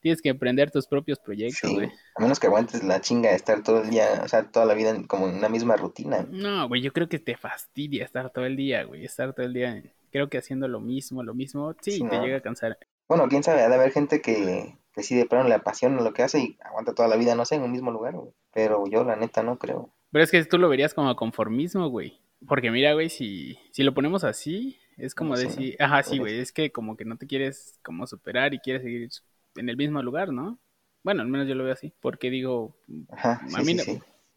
Tienes 0.00 0.20
que 0.20 0.28
emprender 0.28 0.70
tus 0.70 0.86
propios 0.86 1.18
proyectos, 1.18 1.70
sí, 1.70 1.74
güey. 1.76 1.90
a 2.16 2.20
menos 2.22 2.38
que 2.38 2.46
aguantes 2.48 2.84
la 2.84 3.00
chinga 3.00 3.30
de 3.30 3.36
estar 3.36 3.62
todo 3.62 3.80
el 3.82 3.88
día, 3.88 4.20
o 4.22 4.28
sea, 4.28 4.50
toda 4.50 4.66
la 4.66 4.74
vida 4.74 4.90
en- 4.90 5.04
como 5.06 5.28
en 5.28 5.36
una 5.36 5.48
misma 5.48 5.76
rutina. 5.76 6.26
No, 6.30 6.68
güey, 6.68 6.82
yo 6.82 6.92
creo 6.92 7.08
que 7.08 7.18
te 7.18 7.38
fastidia 7.38 8.04
estar 8.04 8.28
todo 8.30 8.44
el 8.44 8.54
día, 8.56 8.84
güey, 8.84 9.04
estar 9.06 9.32
todo 9.32 9.46
el 9.46 9.54
día, 9.54 9.82
creo 10.12 10.28
que 10.28 10.36
haciendo 10.36 10.68
lo 10.68 10.80
mismo, 10.80 11.22
lo 11.22 11.32
mismo, 11.34 11.74
sí, 11.80 11.92
Sí, 11.92 11.98
te 12.00 12.16
no. 12.18 12.22
llega 12.22 12.36
a 12.36 12.42
cansar. 12.42 12.76
Bueno, 13.08 13.28
quién 13.28 13.42
sabe, 13.42 13.62
ha 13.62 13.68
de 13.70 13.74
haber 13.76 13.92
gente 13.92 14.20
que, 14.20 14.76
que 14.92 15.02
sí 15.02 15.14
de 15.16 15.24
plano 15.24 15.48
le 15.48 15.54
apasiona 15.54 16.02
lo 16.02 16.12
que 16.12 16.22
hace 16.22 16.38
y 16.40 16.58
aguanta 16.62 16.94
toda 16.94 17.08
la 17.08 17.16
vida, 17.16 17.34
no 17.34 17.46
sé, 17.46 17.54
en 17.54 17.62
un 17.62 17.72
mismo 17.72 17.90
lugar, 17.90 18.12
güey. 18.14 18.30
Pero 18.54 18.86
yo, 18.86 19.04
la 19.04 19.16
neta, 19.16 19.42
no 19.42 19.58
creo. 19.58 19.90
Pero 20.10 20.24
es 20.24 20.30
que 20.30 20.44
tú 20.44 20.58
lo 20.58 20.68
verías 20.68 20.94
como 20.94 21.14
conformismo, 21.16 21.88
güey. 21.88 22.20
Porque 22.46 22.70
mira, 22.70 22.92
güey, 22.94 23.08
si, 23.10 23.58
si 23.72 23.82
lo 23.82 23.94
ponemos 23.94 24.22
así, 24.24 24.78
es 24.96 25.14
como 25.14 25.36
decir, 25.36 25.76
ajá, 25.80 26.02
sí, 26.02 26.18
güey, 26.18 26.38
es 26.38 26.52
que 26.52 26.70
como 26.70 26.96
que 26.96 27.04
no 27.04 27.16
te 27.16 27.26
quieres 27.26 27.78
como 27.82 28.06
superar 28.06 28.54
y 28.54 28.58
quieres 28.58 28.82
seguir 28.82 29.08
en 29.56 29.68
el 29.68 29.76
mismo 29.76 30.02
lugar, 30.02 30.30
¿no? 30.32 30.58
Bueno, 31.02 31.22
al 31.22 31.28
menos 31.28 31.48
yo 31.48 31.54
lo 31.54 31.64
veo 31.64 31.72
así, 31.72 31.92
porque 32.00 32.30
digo, 32.30 32.76
Ajá, 33.08 33.40
a 33.40 33.46
sí, 33.48 33.64
mí 33.64 33.74
sí, 33.74 33.74
no- 33.74 33.84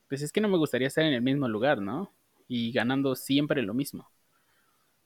pues 0.09 0.21
es 0.21 0.31
que 0.31 0.41
no 0.41 0.47
me 0.49 0.57
gustaría 0.57 0.87
estar 0.87 1.03
en 1.05 1.13
el 1.13 1.21
mismo 1.21 1.47
lugar, 1.49 1.81
¿no? 1.81 2.11
Y 2.47 2.71
ganando 2.71 3.15
siempre 3.15 3.61
lo 3.61 3.73
mismo. 3.73 4.09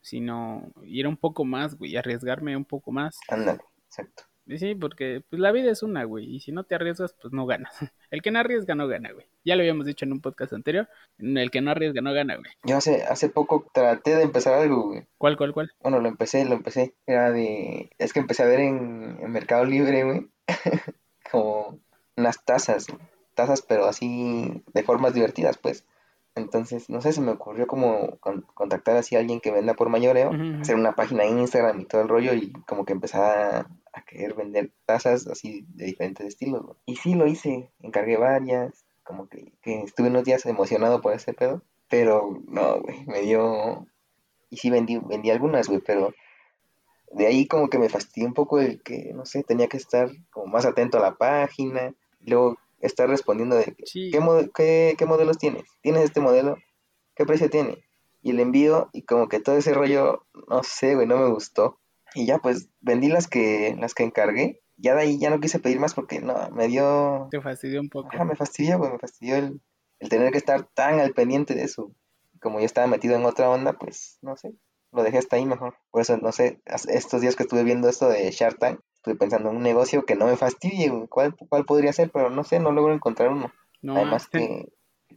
Sino 0.01 0.71
ir 0.83 1.07
un 1.07 1.17
poco 1.17 1.43
más, 1.45 1.75
güey, 1.77 1.97
arriesgarme 1.97 2.55
un 2.57 2.65
poco 2.65 2.91
más. 2.91 3.19
Ándale, 3.29 3.63
exacto. 3.87 4.25
Y 4.45 4.57
Sí, 4.57 4.75
porque 4.75 5.23
pues 5.29 5.39
la 5.39 5.51
vida 5.51 5.71
es 5.71 5.83
una, 5.83 6.03
güey, 6.03 6.35
y 6.35 6.39
si 6.39 6.51
no 6.51 6.63
te 6.63 6.75
arriesgas, 6.75 7.15
pues 7.21 7.33
no 7.33 7.45
ganas. 7.45 7.73
El 8.11 8.21
que 8.21 8.31
no 8.31 8.39
arriesga 8.39 8.75
no 8.75 8.87
gana, 8.87 9.11
güey. 9.11 9.25
Ya 9.43 9.55
lo 9.55 9.61
habíamos 9.61 9.85
dicho 9.85 10.05
en 10.05 10.11
un 10.11 10.21
podcast 10.21 10.53
anterior, 10.53 10.87
el 11.17 11.49
que 11.49 11.61
no 11.61 11.71
arriesga 11.71 12.01
no 12.01 12.13
gana, 12.13 12.35
güey. 12.35 12.51
Yo 12.63 12.77
hace, 12.77 13.03
hace 13.03 13.29
poco 13.29 13.65
traté 13.73 14.15
de 14.15 14.23
empezar 14.23 14.53
algo, 14.53 14.89
güey. 14.89 15.07
¿Cuál, 15.17 15.37
cuál, 15.37 15.53
cuál? 15.53 15.71
Bueno, 15.81 15.99
lo 15.99 16.09
empecé, 16.09 16.45
lo 16.45 16.53
empecé. 16.53 16.93
Era 17.07 17.31
de... 17.31 17.89
Es 17.97 18.13
que 18.13 18.19
empecé 18.19 18.43
a 18.43 18.47
ver 18.47 18.59
en, 18.59 19.17
en 19.21 19.31
Mercado 19.31 19.65
Libre, 19.65 20.03
güey. 20.03 20.29
como 21.31 21.79
unas 22.17 22.43
tazas, 22.43 22.87
tazas, 23.33 23.61
pero 23.61 23.85
así 23.85 24.63
de 24.73 24.83
formas 24.83 25.13
divertidas, 25.13 25.57
pues. 25.57 25.85
Entonces, 26.35 26.89
no 26.89 27.01
sé, 27.01 27.11
se 27.11 27.19
me 27.21 27.31
ocurrió 27.31 27.67
como 27.67 28.17
con- 28.19 28.45
contactar 28.53 28.95
así 28.95 29.15
a 29.15 29.19
alguien 29.19 29.41
que 29.41 29.51
venda 29.51 29.73
por 29.73 29.89
mayoreo, 29.89 30.31
hacer 30.61 30.75
una 30.75 30.93
página 30.93 31.25
en 31.25 31.39
Instagram 31.39 31.81
y 31.81 31.85
todo 31.85 32.01
el 32.01 32.07
rollo 32.07 32.33
y 32.33 32.51
como 32.67 32.85
que 32.85 32.93
empezar 32.93 33.21
a, 33.55 33.59
a 33.93 34.01
querer 34.05 34.33
vender 34.35 34.71
tazas 34.85 35.27
así 35.27 35.65
de 35.75 35.85
diferentes 35.85 36.25
estilos. 36.25 36.61
güey. 36.63 36.77
Y 36.85 36.95
sí 36.95 37.15
lo 37.15 37.27
hice, 37.27 37.69
encargué 37.81 38.15
varias, 38.17 38.85
como 39.03 39.27
que, 39.27 39.51
que 39.61 39.81
estuve 39.81 40.07
unos 40.07 40.23
días 40.23 40.45
emocionado 40.45 41.01
por 41.01 41.13
ese 41.13 41.33
pedo, 41.33 41.63
pero 41.89 42.41
no, 42.47 42.79
güey, 42.81 43.05
me 43.07 43.21
dio... 43.21 43.85
Y 44.49 44.57
sí 44.57 44.69
vendí, 44.69 44.97
vendí 44.99 45.31
algunas, 45.31 45.67
güey, 45.67 45.81
pero 45.85 46.13
de 47.11 47.27
ahí 47.27 47.45
como 47.47 47.67
que 47.69 47.77
me 47.79 47.89
fastidió 47.89 48.25
un 48.27 48.33
poco 48.33 48.59
el 48.59 48.81
que, 48.83 49.11
no 49.13 49.25
sé, 49.25 49.43
tenía 49.43 49.67
que 49.67 49.77
estar 49.77 50.09
como 50.29 50.45
más 50.47 50.65
atento 50.65 50.97
a 50.97 51.01
la 51.01 51.15
página, 51.15 51.93
luego 52.21 52.57
estar 52.81 53.09
respondiendo 53.09 53.55
de 53.55 53.75
Sí. 53.85 54.11
¿qué, 54.11 54.49
qué, 54.55 54.95
qué 54.97 55.05
modelos 55.05 55.37
tienes? 55.37 55.63
¿Tienes 55.81 56.03
este 56.03 56.21
modelo? 56.21 56.57
¿Qué 57.15 57.25
precio 57.25 57.49
tiene? 57.49 57.83
Y 58.21 58.31
el 58.31 58.39
envío 58.39 58.89
y 58.93 59.03
como 59.03 59.27
que 59.27 59.39
todo 59.39 59.57
ese 59.57 59.73
rollo, 59.73 60.25
no 60.47 60.63
sé, 60.63 60.95
güey, 60.95 61.07
no 61.07 61.17
me 61.17 61.29
gustó. 61.29 61.79
Y 62.13 62.25
ya 62.25 62.39
pues 62.39 62.69
vendí 62.81 63.07
las 63.07 63.27
que, 63.27 63.75
las 63.79 63.93
que 63.93 64.03
encargué 64.03 64.61
ya 64.81 64.95
de 64.95 65.01
ahí 65.01 65.19
ya 65.19 65.29
no 65.29 65.39
quise 65.39 65.59
pedir 65.59 65.79
más 65.79 65.93
porque 65.93 66.19
no, 66.19 66.49
me 66.51 66.67
dio... 66.67 67.27
Te 67.29 67.39
fastidió 67.39 67.79
un 67.79 67.89
poco. 67.89 68.09
Ajá, 68.11 68.25
me 68.25 68.35
fastidió, 68.35 68.79
güey, 68.79 68.91
me 68.91 68.99
fastidió 68.99 69.35
el, 69.35 69.61
el 69.99 70.09
tener 70.09 70.31
que 70.31 70.39
estar 70.39 70.63
tan 70.73 70.99
al 70.99 71.13
pendiente 71.13 71.53
de 71.53 71.63
eso. 71.63 71.91
Como 72.41 72.59
yo 72.59 72.65
estaba 72.65 72.87
metido 72.87 73.15
en 73.15 73.25
otra 73.25 73.49
onda, 73.49 73.73
pues, 73.73 74.17
no 74.21 74.35
sé, 74.35 74.55
lo 74.91 75.03
dejé 75.03 75.19
hasta 75.19 75.35
ahí 75.35 75.45
mejor. 75.45 75.75
Por 75.91 76.01
eso, 76.01 76.17
no 76.17 76.31
sé, 76.31 76.61
estos 76.65 77.21
días 77.21 77.35
que 77.35 77.43
estuve 77.43 77.63
viendo 77.63 77.87
esto 77.87 78.09
de 78.09 78.29
Shark 78.31 78.57
Tank, 78.57 78.79
estuve 79.01 79.15
pensando 79.15 79.49
en 79.49 79.57
un 79.57 79.63
negocio 79.63 80.03
que 80.03 80.15
no 80.15 80.27
me 80.27 80.37
fastidie, 80.37 80.89
güey. 80.89 81.07
¿Cuál, 81.07 81.35
cuál 81.35 81.65
podría 81.65 81.91
ser? 81.91 82.11
Pero 82.11 82.29
no 82.29 82.43
sé, 82.43 82.59
no 82.59 82.71
logro 82.71 82.93
encontrar 82.93 83.29
uno. 83.29 83.51
No, 83.81 83.95
Además 83.95 84.27
que 84.27 84.69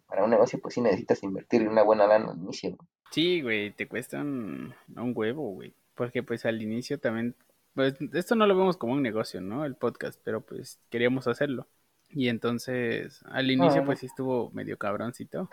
para 0.07 0.25
un 0.25 0.31
negocio, 0.31 0.59
pues 0.59 0.75
sí 0.75 0.81
necesitas 0.81 1.23
invertir 1.23 1.69
una 1.69 1.83
buena 1.83 2.07
lana 2.07 2.31
al 2.31 2.39
inicio. 2.39 2.79
Sí, 3.11 3.43
güey, 3.43 3.73
te 3.73 3.87
cuestan 3.87 4.75
un 4.97 5.13
huevo, 5.15 5.51
güey. 5.51 5.75
Porque 5.95 6.23
pues 6.23 6.47
al 6.47 6.63
inicio 6.63 6.99
también, 6.99 7.35
pues 7.75 7.95
esto 8.15 8.35
no 8.37 8.47
lo 8.47 8.57
vemos 8.57 8.79
como 8.79 8.95
un 8.95 9.03
negocio, 9.03 9.43
¿no? 9.43 9.67
El 9.67 9.77
podcast, 9.77 10.19
pero 10.25 10.41
pues 10.41 10.81
queríamos 10.89 11.27
hacerlo. 11.27 11.69
Y 12.09 12.29
entonces, 12.29 13.23
al 13.27 13.51
inicio, 13.51 13.83
ah. 13.83 13.85
pues 13.85 13.99
sí 13.99 14.07
estuvo 14.07 14.51
medio 14.53 14.79
cabroncito. 14.79 15.51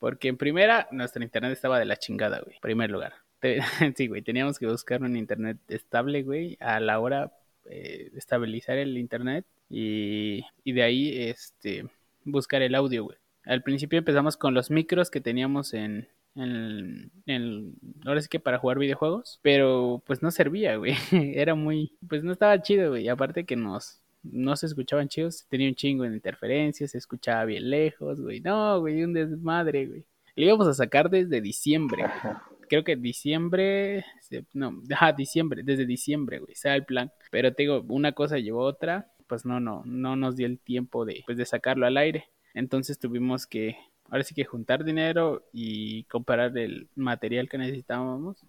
Porque 0.00 0.28
en 0.28 0.36
primera, 0.36 0.86
nuestro 0.90 1.22
internet 1.22 1.52
estaba 1.52 1.78
de 1.78 1.86
la 1.86 1.96
chingada, 1.96 2.40
güey. 2.40 2.56
En 2.56 2.60
primer 2.60 2.90
lugar. 2.90 3.14
sí, 3.96 4.06
güey, 4.06 4.20
teníamos 4.20 4.58
que 4.58 4.66
buscar 4.66 5.02
un 5.02 5.16
internet 5.16 5.56
estable, 5.68 6.22
güey, 6.22 6.58
a 6.60 6.78
la 6.80 7.00
hora 7.00 7.32
eh, 7.66 8.10
estabilizar 8.16 8.78
el 8.78 8.98
internet 8.98 9.44
y, 9.70 10.44
y 10.64 10.72
de 10.72 10.82
ahí, 10.82 11.22
este, 11.22 11.86
buscar 12.24 12.62
el 12.62 12.74
audio, 12.74 13.04
güey. 13.04 13.18
Al 13.44 13.62
principio 13.62 13.98
empezamos 13.98 14.36
con 14.36 14.54
los 14.54 14.70
micros 14.70 15.10
que 15.10 15.20
teníamos 15.20 15.74
en, 15.74 16.08
en, 16.34 17.10
en, 17.26 17.74
ahora 18.06 18.20
sí 18.20 18.28
que 18.28 18.40
para 18.40 18.58
jugar 18.58 18.78
videojuegos, 18.78 19.38
pero 19.42 20.02
pues 20.06 20.22
no 20.22 20.30
servía, 20.30 20.76
güey. 20.76 20.94
Era 21.34 21.54
muy, 21.54 21.92
pues 22.08 22.24
no 22.24 22.32
estaba 22.32 22.60
chido, 22.62 22.90
güey. 22.90 23.08
Aparte 23.08 23.44
que 23.44 23.56
nos, 23.56 24.00
no 24.22 24.56
se 24.56 24.66
escuchaban 24.66 25.08
chidos, 25.08 25.46
tenía 25.48 25.68
un 25.68 25.74
chingo 25.74 26.04
de 26.04 26.14
interferencias, 26.14 26.92
se 26.92 26.98
escuchaba 26.98 27.44
bien 27.44 27.70
lejos, 27.70 28.20
güey. 28.20 28.40
No, 28.40 28.80
güey, 28.80 29.04
un 29.04 29.12
desmadre, 29.12 29.86
güey. 29.86 30.04
Lo 30.36 30.46
íbamos 30.46 30.66
a 30.66 30.74
sacar 30.74 31.10
desde 31.10 31.40
diciembre. 31.40 32.04
Creo 32.68 32.84
que 32.84 32.96
diciembre, 32.96 34.04
no, 34.52 34.82
ajá, 34.90 35.12
diciembre, 35.12 35.62
desde 35.64 35.86
diciembre, 35.86 36.38
güey, 36.38 36.54
sea 36.54 36.74
el 36.74 36.84
plan. 36.84 37.12
Pero 37.30 37.52
te 37.52 37.64
digo, 37.64 37.84
una 37.88 38.12
cosa 38.12 38.38
llevó 38.38 38.62
otra, 38.62 39.12
pues 39.26 39.44
no, 39.44 39.60
no, 39.60 39.82
no 39.84 40.16
nos 40.16 40.36
dio 40.36 40.46
el 40.46 40.58
tiempo 40.58 41.04
de, 41.04 41.22
pues, 41.26 41.38
de 41.38 41.46
sacarlo 41.46 41.86
al 41.86 41.96
aire. 41.96 42.26
Entonces 42.54 42.98
tuvimos 42.98 43.46
que, 43.46 43.76
ahora 44.08 44.24
sí 44.24 44.34
que 44.34 44.44
juntar 44.44 44.84
dinero 44.84 45.44
y 45.52 46.04
comprar 46.04 46.56
el 46.56 46.88
material 46.94 47.48
que 47.48 47.58
necesitábamos. 47.58 48.44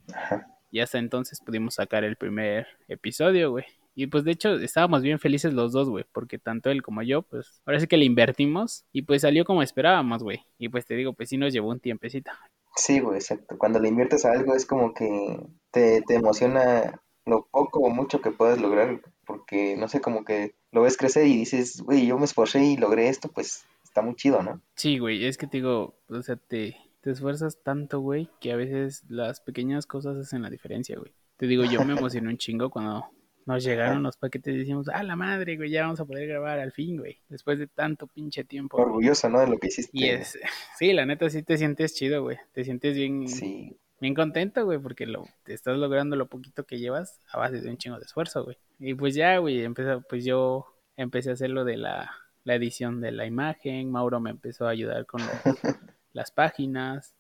Y 0.72 0.80
hasta 0.80 0.98
entonces 1.00 1.40
pudimos 1.40 1.76
sacar 1.76 2.04
el 2.04 2.18
primer 2.18 2.68
episodio, 2.88 3.52
güey. 3.52 3.66
Y 3.98 4.08
pues 4.08 4.26
de 4.26 4.32
hecho 4.32 4.56
estábamos 4.56 5.04
bien 5.04 5.20
felices 5.20 5.54
los 5.54 5.72
dos, 5.72 5.90
güey, 5.90 6.04
porque 6.12 6.38
tanto 6.38 6.70
él 6.70 6.84
como 6.84 7.02
yo, 7.02 7.22
pues 7.22 7.62
ahora 7.66 7.80
sí 7.80 7.88
que 7.88 7.96
le 7.96 8.04
invertimos 8.04 8.84
y 8.92 9.04
pues 9.04 9.22
salió 9.22 9.46
como 9.46 9.64
esperábamos, 9.64 10.22
güey. 10.22 10.42
Y 10.60 10.68
pues 10.68 10.86
te 10.86 10.96
digo, 10.96 11.14
pues 11.14 11.30
sí 11.30 11.38
nos 11.38 11.54
llevó 11.54 11.70
un 11.70 11.80
tiempecito. 11.80 12.30
Sí, 12.76 13.00
güey, 13.00 13.18
exacto. 13.18 13.58
Cuando 13.58 13.80
le 13.80 13.90
inviertes 13.90 14.26
a 14.26 14.32
algo 14.32 14.54
es 14.56 14.66
como 14.66 14.94
que 14.94 15.40
te, 15.72 16.02
te 16.02 16.16
emociona 16.16 17.02
lo 17.26 17.48
poco 17.50 17.80
o 17.80 17.90
mucho 17.90 18.22
que 18.22 18.32
puedas 18.32 18.60
lograr, 18.60 19.02
porque 19.26 19.76
no 19.78 19.88
sé, 19.88 20.02
como 20.02 20.24
que 20.24 20.56
lo 20.72 20.82
ves 20.82 20.98
crecer 20.98 21.26
y 21.28 21.38
dices, 21.38 21.82
güey, 21.82 22.06
yo 22.06 22.18
me 22.18 22.26
esforcé 22.26 22.64
y 22.64 22.78
logré 22.78 23.10
esto, 23.10 23.30
pues 23.30 23.66
está 23.84 24.02
muy 24.02 24.16
chido, 24.16 24.44
¿no? 24.44 24.62
Sí, 24.76 25.00
güey, 25.00 25.26
es 25.26 25.38
que 25.38 25.48
te 25.48 25.58
digo, 25.58 25.96
o 26.10 26.22
sea, 26.22 26.36
te, 26.36 26.76
te 27.02 27.12
esfuerzas 27.12 27.64
tanto, 27.64 28.02
güey, 28.02 28.30
que 28.40 28.52
a 28.52 28.56
veces 28.56 29.04
las 29.08 29.40
pequeñas 29.42 29.88
cosas 29.88 30.18
hacen 30.18 30.42
la 30.42 30.50
diferencia, 30.50 30.98
güey. 31.00 31.14
Te 31.38 31.48
digo, 31.48 31.64
yo 31.64 31.84
me 31.86 31.94
emocioné 32.00 32.30
un 32.30 32.38
chingo 32.38 32.70
cuando 32.70 33.10
nos 33.46 33.64
llegaron 33.64 34.04
los 34.04 34.18
paquetes 34.18 34.56
y 34.56 34.60
decimos, 34.60 34.88
ah, 34.92 35.04
la 35.04 35.16
madre, 35.16 35.56
güey, 35.56 35.70
ya 35.70 35.84
vamos 35.84 36.00
a 36.00 36.06
poder 36.06 36.28
grabar 36.28 36.60
al 36.60 36.72
fin, 36.72 36.98
güey, 36.98 37.20
después 37.30 37.60
de 37.60 37.68
tanto 37.68 38.08
pinche 38.08 38.44
tiempo. 38.44 38.78
Orgulloso, 38.78 39.30
¿no? 39.30 39.40
De 39.40 39.48
lo 39.48 39.58
que 39.58 39.68
hiciste. 39.68 39.92
Y 39.94 40.10
es, 40.10 40.38
sí, 40.78 40.94
la 40.94 41.06
neta 41.06 41.30
sí 41.30 41.44
te 41.44 41.58
sientes 41.58 41.94
chido, 41.94 42.24
güey, 42.24 42.38
te 42.54 42.64
sientes 42.64 42.96
bien, 42.96 43.28
sí. 43.28 43.78
bien 44.02 44.16
contento, 44.16 44.66
güey, 44.66 44.80
porque 44.80 45.06
lo, 45.06 45.26
te 45.44 45.54
estás 45.54 45.78
logrando 45.78 46.16
lo 46.16 46.28
poquito 46.28 46.66
que 46.66 46.80
llevas 46.80 47.20
a 47.32 47.38
base 47.38 47.62
de 47.62 47.70
un 47.70 47.78
chingo 47.78 48.00
de 48.00 48.06
esfuerzo, 48.06 48.44
güey. 48.44 48.58
Y 48.80 48.94
pues 48.94 49.16
ya, 49.16 49.38
güey, 49.38 49.64
empezó, 49.64 50.02
pues 50.10 50.26
yo 50.26 50.66
empecé 50.98 51.30
a 51.30 51.34
hacer 51.34 51.52
lo 51.52 51.64
de 51.64 51.78
la 51.78 52.12
la 52.46 52.56
edición 52.56 53.02
de 53.02 53.12
la 53.12 53.26
imagen, 53.26 53.92
Mauro 53.92 54.22
me 54.22 54.30
empezó 54.30 54.68
a 54.68 54.70
ayudar 54.70 55.06
con 55.06 55.22
las 56.14 56.32
páginas. 56.32 57.14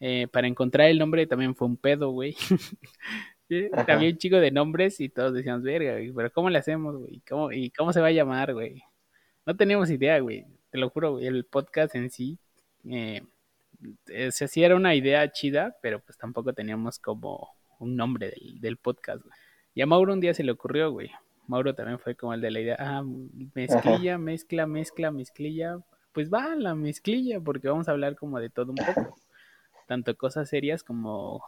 Eh, 0.00 0.26
para 0.32 0.48
encontrar 0.48 0.88
el 0.88 0.98
nombre 0.98 1.26
también 1.26 1.54
fue 1.54 1.68
un 1.68 1.76
pedo, 1.76 2.10
güey. 2.10 2.34
Había 3.86 4.10
un 4.10 4.16
chico 4.16 4.36
de 4.36 4.50
nombres 4.50 5.00
y 5.00 5.08
todos 5.08 5.34
decíamos, 5.34 5.62
verga, 5.62 5.92
güey, 5.92 6.12
pero 6.12 6.32
¿cómo 6.32 6.50
le 6.50 6.58
hacemos, 6.58 6.96
güey? 6.96 7.20
¿Cómo, 7.28 7.52
¿Y 7.52 7.70
cómo 7.70 7.92
se 7.92 8.00
va 8.00 8.08
a 8.08 8.12
llamar, 8.12 8.54
güey? 8.54 8.82
No 9.46 9.56
teníamos 9.56 9.90
idea, 9.90 10.18
güey. 10.20 10.46
Te 10.70 10.78
lo 10.78 10.90
juro, 10.90 11.12
güey. 11.12 11.26
El 11.26 11.44
podcast 11.44 11.94
en 11.94 12.10
sí, 12.10 12.38
eh, 12.88 13.22
eh 14.06 14.32
se 14.32 14.46
hacía 14.46 14.66
era 14.66 14.76
una 14.76 14.94
idea 14.94 15.30
chida, 15.30 15.76
pero 15.82 16.00
pues 16.00 16.16
tampoco 16.16 16.52
teníamos 16.52 16.98
como 16.98 17.50
un 17.78 17.96
nombre 17.96 18.30
del, 18.30 18.60
del 18.60 18.76
podcast, 18.76 19.22
güey. 19.22 19.34
Y 19.74 19.82
a 19.82 19.86
Mauro 19.86 20.12
un 20.12 20.20
día 20.20 20.34
se 20.34 20.44
le 20.44 20.52
ocurrió, 20.52 20.90
güey. 20.90 21.10
Mauro 21.46 21.74
también 21.74 21.98
fue 21.98 22.14
como 22.14 22.32
el 22.32 22.40
de 22.40 22.50
la 22.50 22.60
idea, 22.60 22.76
ah, 22.78 23.02
mezclilla, 23.54 24.18
mezcla, 24.18 24.66
mezcla, 24.66 25.10
mezclilla. 25.10 25.78
Pues 26.12 26.32
va 26.32 26.54
la 26.54 26.74
mezclilla, 26.74 27.40
porque 27.40 27.68
vamos 27.68 27.88
a 27.88 27.90
hablar 27.90 28.16
como 28.16 28.40
de 28.40 28.50
todo 28.50 28.70
un 28.70 28.76
poco. 28.76 29.16
Tanto 29.86 30.16
cosas 30.16 30.48
serias 30.48 30.82
como 30.82 31.42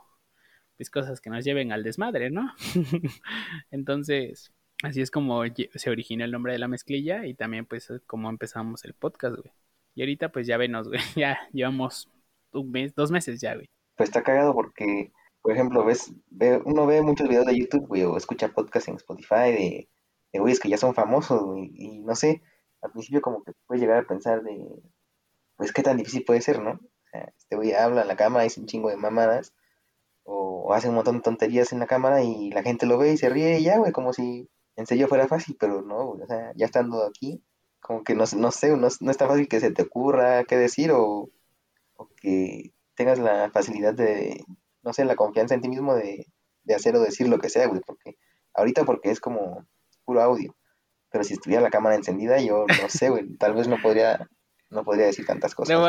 pues 0.77 0.91
cosas 0.91 1.21
que 1.21 1.31
nos 1.31 1.45
lleven 1.45 1.73
al 1.73 1.83
desmadre, 1.83 2.31
¿no? 2.31 2.53
Entonces, 3.71 4.53
así 4.83 5.01
es 5.01 5.11
como 5.11 5.43
se 5.75 5.91
origina 5.91 6.25
el 6.25 6.33
nombre 6.33 6.53
de 6.53 6.59
la 6.59 6.69
mezclilla 6.69 7.27
y 7.27 7.35
también 7.35 7.67
pues 7.67 7.93
como 8.07 8.29
empezamos 8.31 8.85
el 8.85 8.95
podcast, 8.95 9.37
güey. 9.37 9.53
Y 9.95 10.03
ahorita 10.03 10.31
pues 10.31 10.47
ya 10.47 10.57
venos, 10.57 10.89
güey, 10.89 11.01
ya 11.17 11.39
llevamos 11.53 12.11
un 12.53 12.71
mes, 12.71 12.95
dos 12.95 13.11
meses 13.11 13.41
ya, 13.41 13.55
güey. 13.55 13.67
Pues 13.97 14.11
está 14.11 14.23
cagado 14.23 14.55
porque 14.55 15.13
por 15.47 15.53
ejemplo, 15.53 15.85
ves, 15.85 16.13
ve, 16.29 16.61
uno 16.65 16.87
ve 16.87 17.03
muchos 17.03 17.29
videos 17.29 17.47
de 17.47 17.57
YouTube, 17.57 17.87
güey, 17.87 18.03
o 18.03 18.17
escucha 18.17 18.49
podcasts 18.49 18.89
en 18.89 18.97
Spotify 18.97 19.53
de, 19.53 19.89
de 20.33 20.39
güeyes 20.41 20.59
que 20.59 20.69
ya 20.69 20.77
son 20.77 20.93
famosos, 20.93 21.41
güey, 21.41 21.71
y 21.73 22.01
no 22.01 22.17
sé, 22.17 22.43
al 22.83 22.91
principio 22.91 23.21
como 23.21 23.45
que 23.45 23.53
puedes 23.65 23.81
llegar 23.81 23.99
a 23.99 24.09
pensar 24.09 24.43
de, 24.43 24.59
pues 25.55 25.73
qué 25.73 25.85
tan 25.85 25.99
difícil 25.99 26.25
puede 26.25 26.41
ser, 26.41 26.61
¿no? 26.61 26.73
O 26.73 27.09
sea, 27.13 27.33
este 27.37 27.55
güey 27.55 27.75
habla 27.75 28.03
en 28.03 28.09
la 28.09 28.17
cámara, 28.17 28.43
dice 28.43 28.61
un 28.61 28.67
chingo 28.67 28.91
de 28.91 28.97
mamadas, 28.97 29.55
o, 30.27 30.75
hace 30.75 30.89
un 30.89 30.97
montón 30.97 31.17
de 31.17 31.23
tonterías 31.23 31.73
en 31.73 31.79
la 31.79 31.87
cámara 31.87 32.23
y 32.23 32.51
la 32.51 32.63
gente 32.63 32.87
lo 32.87 32.99
ve 32.99 33.13
y 33.13 33.17
se 33.17 33.29
ríe 33.29 33.61
y 33.61 33.65
ya, 33.65 33.79
güey, 33.79 33.93
como 33.93 34.13
si 34.13 34.49
en 34.77 34.87
serio 34.87 35.09
fuera 35.09 35.29
fácil, 35.29 35.57
pero 35.59 35.83
no, 35.83 36.11
o 36.11 36.27
sea, 36.27 36.53
ya 36.55 36.67
estando 36.67 37.05
aquí, 37.05 37.43
como 37.81 38.05
que 38.05 38.15
no, 38.15 38.25
no 38.37 38.51
sé, 38.51 38.77
no, 38.77 38.89
no 39.01 39.11
está 39.11 39.27
fácil 39.29 39.49
que 39.49 39.61
se 39.61 39.71
te 39.71 39.83
ocurra 39.83 40.45
qué 40.45 40.57
decir 40.57 40.93
o, 40.93 41.31
o 41.97 42.09
que 42.21 42.73
tengas 42.95 43.19
la 43.19 43.51
facilidad 43.51 43.95
de, 43.95 44.45
no 44.83 44.93
sé, 44.93 45.05
la 45.05 45.17
confianza 45.17 45.55
en 45.55 45.61
ti 45.61 45.69
mismo 45.69 45.95
de, 45.95 46.27
hacer 46.75 46.97
o 46.97 47.01
decir 47.01 47.29
lo 47.29 47.39
que 47.39 47.49
sea, 47.49 47.69
güey, 47.69 47.81
porque 47.87 48.17
ahorita 48.55 48.85
porque 48.85 49.11
es 49.11 49.21
como 49.21 49.65
puro 50.05 50.23
audio, 50.23 50.57
pero 51.11 51.25
si 51.25 51.35
estuviera 51.35 51.63
la 51.63 51.71
cámara 51.71 51.97
encendida, 51.97 52.41
yo 52.41 52.67
no 52.83 52.89
sé, 52.89 53.11
güey, 53.11 53.37
tal 53.37 53.55
vez 53.55 53.69
no 53.69 53.77
podría, 53.81 54.29
no 54.71 54.85
podría 54.85 55.07
decir 55.07 55.27
tantas 55.27 55.55
cosas. 55.55 55.77
No, 55.77 55.83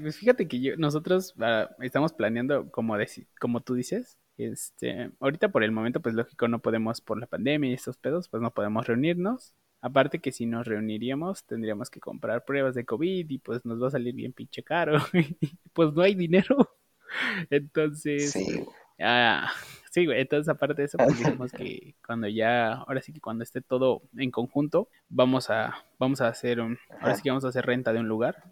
pues 0.00 0.16
fíjate 0.16 0.48
que 0.48 0.60
yo, 0.60 0.76
nosotros 0.76 1.34
ah, 1.40 1.70
estamos 1.80 2.12
planeando, 2.12 2.70
como, 2.70 2.96
como 3.40 3.60
tú 3.60 3.74
dices, 3.74 4.18
este, 4.36 5.10
ahorita 5.20 5.50
por 5.50 5.62
el 5.62 5.72
momento, 5.72 6.00
pues 6.00 6.14
lógico, 6.14 6.48
no 6.48 6.60
podemos, 6.60 7.00
por 7.00 7.18
la 7.18 7.26
pandemia 7.26 7.70
y 7.70 7.74
estos 7.74 7.96
pedos, 7.96 8.28
pues 8.28 8.42
no 8.42 8.52
podemos 8.52 8.86
reunirnos. 8.86 9.54
Aparte 9.80 10.18
que 10.18 10.32
si 10.32 10.46
nos 10.46 10.66
reuniríamos, 10.66 11.44
tendríamos 11.44 11.90
que 11.90 12.00
comprar 12.00 12.44
pruebas 12.44 12.74
de 12.74 12.86
COVID 12.86 13.28
y 13.28 13.38
pues 13.38 13.64
nos 13.64 13.82
va 13.82 13.88
a 13.88 13.90
salir 13.90 14.14
bien 14.14 14.32
pinche 14.32 14.62
caro. 14.62 14.98
pues 15.72 15.92
no 15.92 16.02
hay 16.02 16.14
dinero. 16.14 16.74
Entonces, 17.50 18.32
sí. 18.32 18.64
Ah, 18.98 19.52
sí, 19.94 20.06
güey, 20.06 20.20
entonces 20.20 20.48
aparte 20.48 20.82
de 20.82 20.86
eso, 20.86 20.98
pues 20.98 21.16
dijimos 21.16 21.52
que 21.52 21.94
cuando 22.04 22.26
ya, 22.26 22.72
ahora 22.72 23.00
sí 23.00 23.12
que 23.12 23.20
cuando 23.20 23.44
esté 23.44 23.60
todo 23.60 24.02
en 24.16 24.32
conjunto, 24.32 24.88
vamos 25.08 25.50
a, 25.50 25.86
vamos 26.00 26.20
a 26.20 26.26
hacer 26.26 26.60
un, 26.60 26.76
ahora 27.00 27.14
sí 27.14 27.22
que 27.22 27.30
vamos 27.30 27.44
a 27.44 27.48
hacer 27.50 27.64
renta 27.64 27.92
de 27.92 28.00
un 28.00 28.08
lugar 28.08 28.42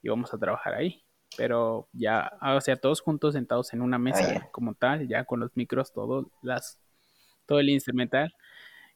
y 0.00 0.10
vamos 0.10 0.32
a 0.32 0.38
trabajar 0.38 0.74
ahí. 0.74 1.02
Pero 1.36 1.88
ya, 1.92 2.30
o 2.40 2.60
sea, 2.60 2.76
todos 2.76 3.00
juntos 3.00 3.34
sentados 3.34 3.72
en 3.72 3.82
una 3.82 3.98
mesa 3.98 4.48
como 4.52 4.74
tal, 4.74 5.08
ya 5.08 5.24
con 5.24 5.40
los 5.40 5.50
micros, 5.56 5.92
todo, 5.92 6.30
las, 6.40 6.78
todo 7.46 7.58
el 7.58 7.70
instrumental 7.70 8.32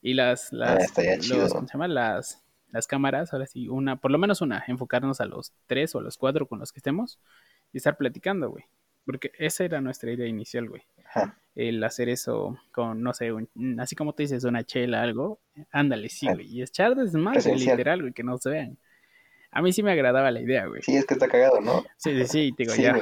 y 0.01 0.15
las, 0.15 0.53
las, 0.53 0.97
los, 1.29 1.53
¿cómo 1.53 1.67
se 1.67 1.73
llama? 1.73 1.89
Las, 1.89 2.45
las 2.71 2.87
cámaras, 2.87 3.33
ahora 3.33 3.47
sí, 3.47 3.69
una, 3.69 3.97
por 3.97 4.13
lo 4.13 4.19
menos 4.19 4.43
una, 4.43 4.63
enfocarnos 4.69 5.21
a 5.21 5.25
los 5.25 5.53
tres 5.67 5.97
o 5.97 6.01
los 6.01 6.19
cuatro 6.19 6.47
con 6.47 6.61
los 6.61 6.73
que 6.73 6.79
estemos 6.79 7.19
y 7.73 7.79
estar 7.79 7.97
platicando, 7.97 8.51
güey. 8.51 8.65
Porque 9.07 9.31
esa 9.39 9.65
era 9.65 9.81
nuestra 9.81 10.13
idea 10.13 10.27
inicial, 10.27 10.69
güey. 10.69 10.83
El 11.55 11.83
hacer 11.85 12.11
eso 12.11 12.59
con, 12.73 13.03
no 13.03 13.15
sé, 13.15 13.33
así 13.79 13.97
como 13.97 14.13
te 14.13 14.25
dices, 14.25 14.45
una 14.45 14.65
chela, 14.65 15.01
algo. 15.03 15.39
Ándale, 15.71 16.11
sí, 16.11 16.27
güey. 16.27 16.47
Y 16.47 16.61
echar 16.63 16.95
desmadre, 16.95 17.55
literal, 17.55 18.03
güey, 18.03 18.13
que 18.13 18.23
no 18.23 18.37
se 18.37 18.51
vean. 18.51 18.77
A 19.53 19.63
mí 19.63 19.73
sí 19.73 19.83
me 19.83 19.93
agradaba 19.93 20.31
la 20.31 20.41
idea, 20.41 20.67
güey. 20.67 20.83
Sí, 20.83 20.97
es 20.97 21.07
que 21.07 21.15
está 21.15 21.29
cagado, 21.29 21.61
¿no? 21.61 21.83
Sí, 21.97 22.15
sí, 22.19 22.27
sí, 22.27 22.55
digo, 22.59 22.75
ya. 22.75 23.01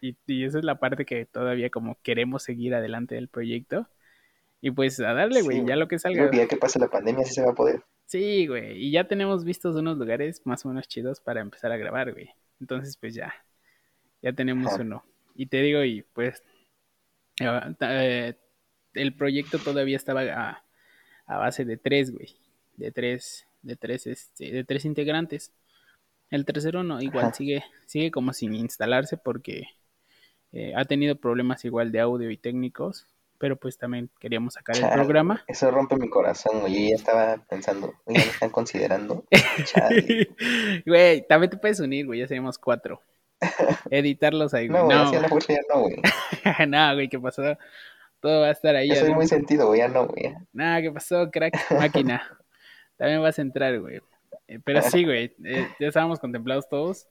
Y, 0.00 0.16
y, 0.26 0.44
esa 0.44 0.58
es 0.58 0.64
la 0.64 0.78
parte 0.78 1.04
que 1.04 1.26
todavía 1.26 1.68
como 1.70 1.98
queremos 2.02 2.44
seguir 2.44 2.74
adelante 2.74 3.16
del 3.16 3.28
proyecto. 3.28 3.88
Y 4.60 4.70
pues 4.70 4.98
a 5.00 5.12
darle, 5.12 5.42
güey, 5.42 5.58
Sí, 5.60 5.64
ya 5.66 5.76
lo 5.76 5.88
que 5.88 5.98
salga. 5.98 6.20
creo 6.20 6.30
que 6.30 6.36
ya 6.38 6.48
que 6.48 6.56
pase 6.56 6.78
la 6.78 6.88
pandemia 6.88 7.24
sí 7.24 7.34
se 7.34 7.42
va 7.42 7.50
a 7.50 7.54
poder. 7.54 7.82
Sí, 8.06 8.46
güey, 8.46 8.78
y 8.82 8.90
ya 8.92 9.06
tenemos 9.06 9.44
vistos 9.44 9.76
unos 9.76 9.98
lugares 9.98 10.40
más 10.46 10.64
o 10.64 10.68
menos 10.68 10.88
chidos 10.88 11.20
para 11.20 11.40
empezar 11.42 11.70
a 11.72 11.76
grabar, 11.76 12.12
güey. 12.12 12.30
Entonces, 12.60 12.96
pues 12.96 13.14
ya, 13.14 13.34
ya 14.22 14.32
tenemos 14.32 14.72
Ajá. 14.72 14.82
uno. 14.82 15.04
Y 15.34 15.46
te 15.46 15.62
digo, 15.62 15.84
y 15.84 16.02
pues, 16.12 16.42
ah, 17.40 17.70
eh, 17.80 18.34
el 18.94 19.14
proyecto 19.14 19.58
todavía 19.58 19.96
estaba 19.96 20.22
a, 20.22 20.64
a 21.26 21.38
base 21.38 21.64
de 21.64 21.76
tres, 21.76 22.10
güey. 22.12 22.36
De 22.76 22.90
tres, 22.92 23.46
de 23.62 23.76
tres, 23.76 24.06
este, 24.06 24.50
de 24.52 24.64
tres 24.64 24.84
integrantes. 24.84 25.52
El 26.30 26.44
tercero 26.44 26.82
no, 26.82 27.00
igual 27.00 27.26
Ajá. 27.26 27.34
sigue, 27.34 27.64
sigue 27.86 28.10
como 28.10 28.32
sin 28.32 28.54
instalarse 28.54 29.16
porque 29.16 29.68
eh, 30.52 30.72
ha 30.76 30.84
tenido 30.84 31.16
problemas 31.16 31.64
igual 31.64 31.92
de 31.92 32.00
audio 32.00 32.30
y 32.30 32.36
técnicos, 32.36 33.06
pero 33.38 33.56
pues 33.56 33.78
también 33.78 34.10
queríamos 34.18 34.54
sacar 34.54 34.76
el 34.76 34.90
programa. 34.90 35.44
Eso 35.46 35.70
rompe 35.70 35.96
mi 35.96 36.08
corazón, 36.10 36.60
güey. 36.60 36.74
Yo 36.74 36.88
ya 36.90 36.96
estaba 36.96 37.36
pensando, 37.48 37.94
oye, 38.04 38.18
¿me 38.18 38.24
están 38.24 38.50
considerando? 38.50 39.24
Güey, 40.86 41.26
también 41.26 41.50
te 41.50 41.56
puedes 41.56 41.80
unir, 41.80 42.06
güey, 42.06 42.20
ya 42.20 42.26
seríamos 42.26 42.58
cuatro. 42.58 43.02
Editarlos 43.90 44.54
ahí, 44.54 44.68
güey. 44.68 44.80
No, 44.80 44.86
güey, 44.86 44.98
No, 44.98 45.22
la 45.22 45.28
fuerza 45.28 45.52
ya 45.52 45.60
no, 45.72 45.80
güey. 45.82 45.96
no, 46.68 46.94
güey, 46.94 47.08
¿qué 47.08 47.18
pasó? 47.18 47.42
Todo 48.20 48.40
va 48.40 48.48
a 48.48 48.52
estar 48.52 48.74
ahí. 48.74 48.88
Yo 48.88 48.96
soy 48.96 49.14
muy 49.14 49.26
sentido, 49.26 49.66
güey, 49.68 49.80
ya 49.80 49.88
no, 49.88 50.06
güey. 50.06 50.34
Nada, 50.52 50.82
¿qué 50.82 50.90
pasó, 50.90 51.30
crack? 51.30 51.54
Máquina. 51.70 52.22
También 52.96 53.22
vas 53.22 53.38
a 53.38 53.42
entrar, 53.42 53.78
güey. 53.78 54.00
Eh, 54.48 54.58
Pero 54.64 54.82
sí, 54.82 55.04
güey, 55.04 55.34
eh, 55.44 55.68
ya 55.78 55.88
estábamos 55.88 56.18
contemplados 56.18 56.68
todos. 56.68 57.06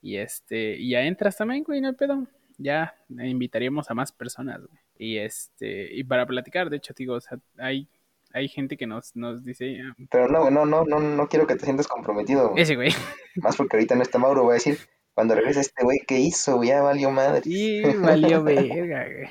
Y 0.00 0.16
este, 0.16 0.76
y 0.76 0.90
ya 0.90 1.02
entras 1.02 1.36
también, 1.36 1.64
güey, 1.64 1.80
no 1.80 1.88
hay 1.88 1.94
pedo. 1.94 2.26
Ya 2.58 2.94
invitaríamos 3.08 3.90
a 3.90 3.94
más 3.94 4.12
personas, 4.12 4.60
güey. 4.60 4.80
Y 4.96 5.18
este, 5.18 5.92
y 5.92 6.04
para 6.04 6.26
platicar, 6.26 6.70
de 6.70 6.76
hecho, 6.76 6.94
digo, 6.96 7.14
o 7.14 7.20
sea, 7.20 7.38
hay, 7.58 7.88
hay 8.32 8.48
gente 8.48 8.76
que 8.76 8.86
nos, 8.86 9.16
nos 9.16 9.42
dice, 9.42 9.80
ah, 9.82 9.94
Pero 10.10 10.28
no, 10.28 10.42
güey, 10.42 10.54
no, 10.54 10.64
no, 10.66 10.84
no, 10.84 11.00
no 11.00 11.28
quiero 11.28 11.46
que 11.46 11.56
te 11.56 11.64
sientas 11.64 11.88
comprometido, 11.88 12.50
güey. 12.50 12.62
ese 12.62 12.76
güey. 12.76 12.92
Más 13.36 13.56
porque 13.56 13.76
ahorita 13.76 13.96
no 13.96 14.02
está 14.02 14.18
Mauro, 14.18 14.44
voy 14.44 14.52
a 14.52 14.54
decir, 14.54 14.78
cuando 15.14 15.34
regrese 15.34 15.60
este 15.60 15.84
güey, 15.84 16.00
¿qué 16.06 16.18
hizo? 16.18 16.62
Ya 16.62 16.82
valió 16.82 17.10
madre. 17.10 17.42
Y 17.44 17.82
valió 17.94 18.42
verga, 18.44 19.04
güey. 19.04 19.28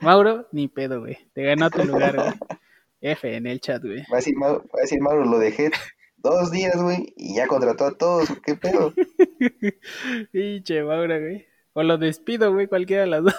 Mauro, 0.00 0.46
ni 0.52 0.68
pedo, 0.68 1.00
güey. 1.00 1.18
Te 1.32 1.42
ganó 1.42 1.70
tu 1.70 1.84
lugar, 1.84 2.16
güey. 2.16 2.32
F 3.00 3.36
en 3.36 3.46
el 3.46 3.60
chat, 3.60 3.82
güey. 3.82 4.00
Va 4.12 4.14
a 4.14 4.16
decir 4.16 4.36
Mauro, 4.36 4.64
va 4.74 4.78
a 4.78 4.82
decir 4.82 5.00
Mauro, 5.00 5.24
lo 5.24 5.38
dejé 5.38 5.70
dos 6.16 6.50
días, 6.50 6.82
güey, 6.82 7.12
y 7.16 7.36
ya 7.36 7.46
contrató 7.46 7.86
a 7.86 7.96
todos, 7.96 8.28
¿qué 8.44 8.56
pedo? 8.56 8.92
Pinche 10.32 10.82
Mauro, 10.82 11.20
güey. 11.20 11.46
O 11.74 11.82
lo 11.82 11.98
despido, 11.98 12.52
güey, 12.52 12.66
cualquiera 12.66 13.02
de 13.02 13.08
las 13.08 13.24
dos. 13.24 13.34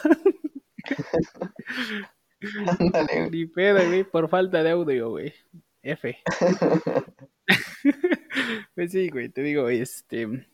Ándale, 2.80 3.18
güey. 3.18 3.30
Ni 3.32 3.46
pedo, 3.48 3.86
güey, 3.86 4.04
por 4.04 4.30
falta 4.30 4.64
de 4.64 4.72
audio, 4.72 5.10
güey. 5.10 5.34
F. 5.82 6.18
pues 8.76 8.92
sí, 8.92 9.10
güey, 9.10 9.30
te 9.30 9.42
digo, 9.42 9.70
este. 9.70 10.48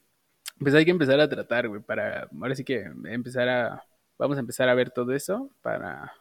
Pues 0.64 0.76
hay 0.76 0.86
que 0.86 0.92
empezar 0.92 1.20
a 1.20 1.30
tratar, 1.30 1.68
güey, 1.68 1.82
para. 1.82 2.30
Ahora 2.42 2.56
sí 2.56 2.64
que 2.64 2.90
empezar 3.06 3.50
a. 3.50 3.84
Vamos 4.18 4.38
a 4.38 4.40
empezar 4.40 4.70
a 4.70 4.74
ver 4.74 4.92
todo 4.92 5.14
eso 5.14 5.50
para. 5.62 6.14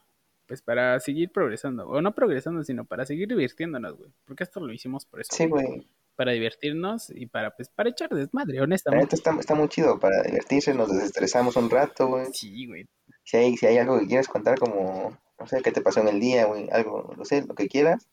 Pues 0.46 0.60
para 0.60 0.98
seguir 1.00 1.30
progresando. 1.30 1.88
O 1.88 2.02
no 2.02 2.14
progresando, 2.14 2.62
sino 2.64 2.84
para 2.84 3.06
seguir 3.06 3.28
divirtiéndonos, 3.28 3.96
güey. 3.96 4.10
Porque 4.26 4.44
esto 4.44 4.60
lo 4.60 4.72
hicimos 4.72 5.06
por 5.06 5.20
eso. 5.20 5.34
Sí, 5.34 5.46
güey. 5.46 5.86
Para 6.16 6.32
divertirnos 6.32 7.08
y 7.08 7.26
para, 7.26 7.52
pues, 7.52 7.70
para 7.70 7.88
echar 7.88 8.10
desmadre, 8.10 8.60
honestamente. 8.60 9.04
neta 9.04 9.16
está, 9.16 9.34
está 9.40 9.54
muy 9.54 9.68
chido 9.68 9.98
para 9.98 10.22
divertirse, 10.22 10.74
nos 10.74 10.92
desestresamos 10.92 11.56
un 11.56 11.70
rato, 11.70 12.06
güey. 12.08 12.26
Sí, 12.34 12.66
güey. 12.66 12.86
Si 13.24 13.36
hay, 13.38 13.56
si 13.56 13.66
hay 13.66 13.78
algo 13.78 13.98
que 13.98 14.06
quieras 14.06 14.28
contar, 14.28 14.58
como, 14.58 15.16
no 15.38 15.46
sé, 15.46 15.62
qué 15.62 15.72
te 15.72 15.80
pasó 15.80 16.00
en 16.00 16.08
el 16.08 16.20
día, 16.20 16.44
güey, 16.44 16.68
algo, 16.70 17.14
no 17.16 17.24
sé, 17.24 17.46
lo 17.46 17.54
que 17.54 17.68
quieras, 17.68 18.06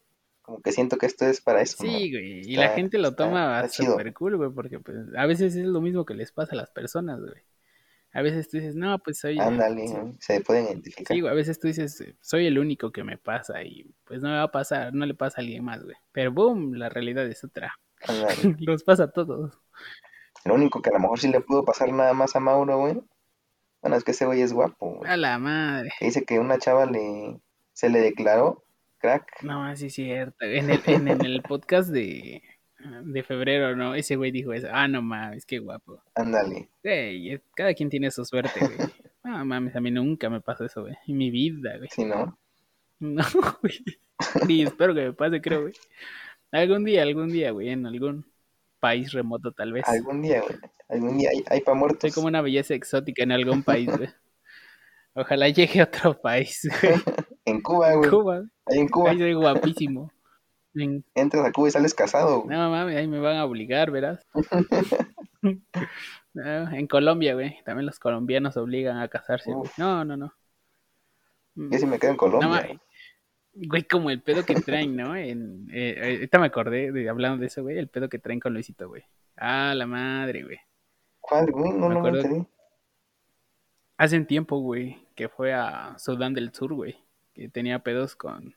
como 0.49 0.61
que 0.63 0.71
siento 0.71 0.97
que 0.97 1.05
esto 1.05 1.25
es 1.27 1.41
para 1.41 1.61
eso, 1.61 1.83
¿no? 1.83 1.91
Sí, 1.91 2.11
güey. 2.11 2.41
Y 2.43 2.55
la 2.55 2.69
gente 2.69 2.97
lo 2.97 3.13
toma 3.13 3.69
súper 3.69 4.11
cool, 4.13 4.35
güey, 4.35 4.49
porque 4.49 4.79
pues 4.79 4.97
a 5.15 5.27
veces 5.27 5.55
es 5.55 5.67
lo 5.67 5.79
mismo 5.79 6.05
que 6.05 6.15
les 6.15 6.31
pasa 6.31 6.53
a 6.53 6.55
las 6.55 6.71
personas, 6.71 7.19
güey. 7.19 7.43
A 8.13 8.23
veces 8.23 8.49
tú 8.49 8.57
dices, 8.57 8.75
no, 8.75 8.97
pues 8.97 9.19
soy... 9.19 9.37
Ándale, 9.37 9.87
sí, 9.87 9.93
güey, 9.93 10.13
se 10.19 10.41
pueden 10.41 10.65
identificar. 10.65 11.15
sí, 11.15 11.21
güey, 11.21 11.31
a 11.31 11.35
veces 11.35 11.59
tú 11.59 11.67
dices, 11.67 12.03
soy 12.19 12.47
el 12.47 12.57
único 12.57 12.91
que 12.91 13.03
me 13.03 13.19
pasa 13.19 13.61
y 13.61 13.93
pues 14.05 14.23
no 14.23 14.29
me 14.29 14.37
va 14.37 14.43
a 14.43 14.51
pasar, 14.51 14.91
no 14.95 15.05
le 15.05 15.13
pasa 15.13 15.37
a 15.37 15.41
alguien 15.41 15.63
más, 15.63 15.83
güey. 15.83 15.95
Pero 16.11 16.31
boom, 16.31 16.73
la 16.73 16.89
realidad 16.89 17.27
es 17.27 17.43
otra. 17.43 17.77
Los 18.57 18.83
pasa 18.83 19.03
a 19.03 19.11
todos. 19.11 19.53
Lo 20.45 20.55
único 20.55 20.81
que 20.81 20.89
a 20.89 20.93
lo 20.93 20.99
mejor 20.99 21.19
sí 21.19 21.27
le 21.27 21.41
pudo 21.41 21.63
pasar 21.63 21.93
nada 21.93 22.13
más 22.13 22.35
a 22.35 22.39
Mauro, 22.39 22.79
güey. 22.79 22.99
Bueno, 23.83 23.97
es 23.97 24.03
que 24.03 24.11
ese 24.11 24.25
güey 24.25 24.41
es 24.41 24.51
guapo, 24.51 24.95
güey. 24.95 25.11
A 25.11 25.15
la 25.15 25.37
madre. 25.37 25.91
Que 25.99 26.05
dice 26.05 26.25
que 26.25 26.39
una 26.39 26.57
chava 26.57 26.87
le 26.87 27.39
se 27.73 27.89
le 27.89 27.99
declaró 28.01 28.63
crack. 28.99 29.41
No, 29.43 29.75
sí 29.75 29.87
es 29.87 29.93
cierto. 29.93 30.45
En 30.45 30.69
el, 30.69 30.81
en, 30.85 31.07
en 31.07 31.25
el 31.25 31.41
podcast 31.41 31.89
de, 31.89 32.43
de 33.03 33.23
febrero, 33.23 33.75
¿no? 33.75 33.95
Ese 33.95 34.15
güey 34.15 34.31
dijo 34.31 34.53
eso. 34.53 34.67
Ah, 34.71 34.87
no 34.87 35.01
mames, 35.01 35.45
qué 35.45 35.59
guapo. 35.59 36.01
Ándale. 36.15 36.69
Güey, 36.83 37.41
cada 37.55 37.73
quien 37.73 37.89
tiene 37.89 38.11
su 38.11 38.23
suerte, 38.25 38.59
güey. 38.59 38.89
Ah, 39.23 39.43
mames, 39.43 39.75
a 39.75 39.81
mí 39.81 39.91
nunca 39.91 40.29
me 40.29 40.41
pasó 40.41 40.65
eso, 40.65 40.81
güey. 40.83 40.95
En 41.07 41.17
mi 41.17 41.29
vida, 41.31 41.77
güey. 41.77 41.89
Sí, 41.91 42.05
¿no? 42.05 42.37
No, 42.99 43.23
güey. 43.61 43.83
Ni 44.47 44.63
espero 44.63 44.93
que 44.93 45.05
me 45.05 45.13
pase, 45.13 45.41
creo, 45.41 45.61
güey. 45.61 45.73
Algún 46.51 46.83
día, 46.83 47.03
algún 47.03 47.29
día, 47.29 47.51
güey, 47.51 47.69
en 47.69 47.85
algún 47.85 48.25
país 48.79 49.11
remoto, 49.11 49.51
tal 49.51 49.73
vez. 49.73 49.87
Algún 49.87 50.21
día, 50.21 50.41
güey. 50.41 50.57
Algún 50.87 51.17
día 51.17 51.29
hay, 51.31 51.43
hay 51.47 51.61
pa' 51.61 51.73
muertos. 51.73 52.01
Soy 52.01 52.11
como 52.11 52.27
una 52.27 52.41
belleza 52.41 52.73
exótica 52.73 53.23
en 53.23 53.31
algún 53.31 53.63
país, 53.63 53.95
güey. 53.95 54.09
Ojalá 55.13 55.49
llegue 55.49 55.81
a 55.81 55.83
otro 55.83 56.19
país, 56.19 56.67
güey. 56.81 56.93
En 57.45 57.61
Cuba, 57.61 57.93
güey. 57.95 58.09
Cuba. 58.09 58.43
Ahí 58.65 58.79
en 58.79 58.87
Cuba. 58.89 59.11
Ahí 59.11 59.17
soy 59.17 59.33
guapísimo. 59.33 60.11
En- 60.75 61.03
Entras 61.15 61.45
a 61.45 61.51
Cuba 61.51 61.67
y 61.67 61.71
sales 61.71 61.93
casado, 61.93 62.41
güey. 62.41 62.55
No 62.55 62.69
mames, 62.69 62.95
ahí 62.95 63.07
me 63.07 63.19
van 63.19 63.37
a 63.37 63.45
obligar, 63.45 63.91
verás. 63.91 64.25
No, 66.33 66.71
en 66.71 66.87
Colombia, 66.87 67.33
güey. 67.33 67.57
También 67.65 67.85
los 67.87 67.97
colombianos 67.99 68.55
obligan 68.57 68.97
a 68.99 69.07
casarse, 69.07 69.51
güey. 69.51 69.69
No, 69.77 70.05
no, 70.05 70.15
no. 70.15 70.33
Yo 71.55 71.77
sí 71.79 71.85
me 71.85 71.97
quedo 71.97 72.11
en 72.11 72.15
No, 72.17 72.19
Colombia. 72.19 72.47
mames. 72.49 72.77
Güey, 73.53 73.83
como 73.83 74.09
el 74.11 74.21
pedo 74.21 74.45
que 74.45 74.53
traen, 74.55 74.95
¿no? 74.95 75.15
En, 75.15 75.67
eh, 75.73 75.95
eh, 75.97 76.13
ahorita 76.15 76.39
me 76.39 76.45
acordé 76.45 76.91
de 76.91 77.09
hablando 77.09 77.41
de 77.41 77.47
eso, 77.47 77.63
güey, 77.63 77.77
el 77.77 77.87
pedo 77.87 78.07
que 78.09 78.19
traen 78.19 78.39
con 78.39 78.53
Luisito, 78.53 78.87
güey. 78.87 79.03
Ah, 79.37 79.73
la 79.75 79.87
madre, 79.87 80.43
güey. 80.43 80.59
¿Cuál, 81.19 81.51
güey? 81.51 81.71
No, 81.71 81.89
Me 81.89 81.95
no 81.95 82.01
me 82.01 82.09
acuerdo-. 82.09 82.47
Hace 83.97 84.17
un 84.17 84.25
tiempo, 84.27 84.59
güey, 84.59 84.97
que 85.15 85.27
fue 85.29 85.53
a 85.53 85.97
Sudán 85.97 86.33
del 86.33 86.53
Sur, 86.53 86.73
güey, 86.73 86.97
que 87.39 87.49
tenía 87.49 87.79
pedos 87.79 88.15
con, 88.15 88.55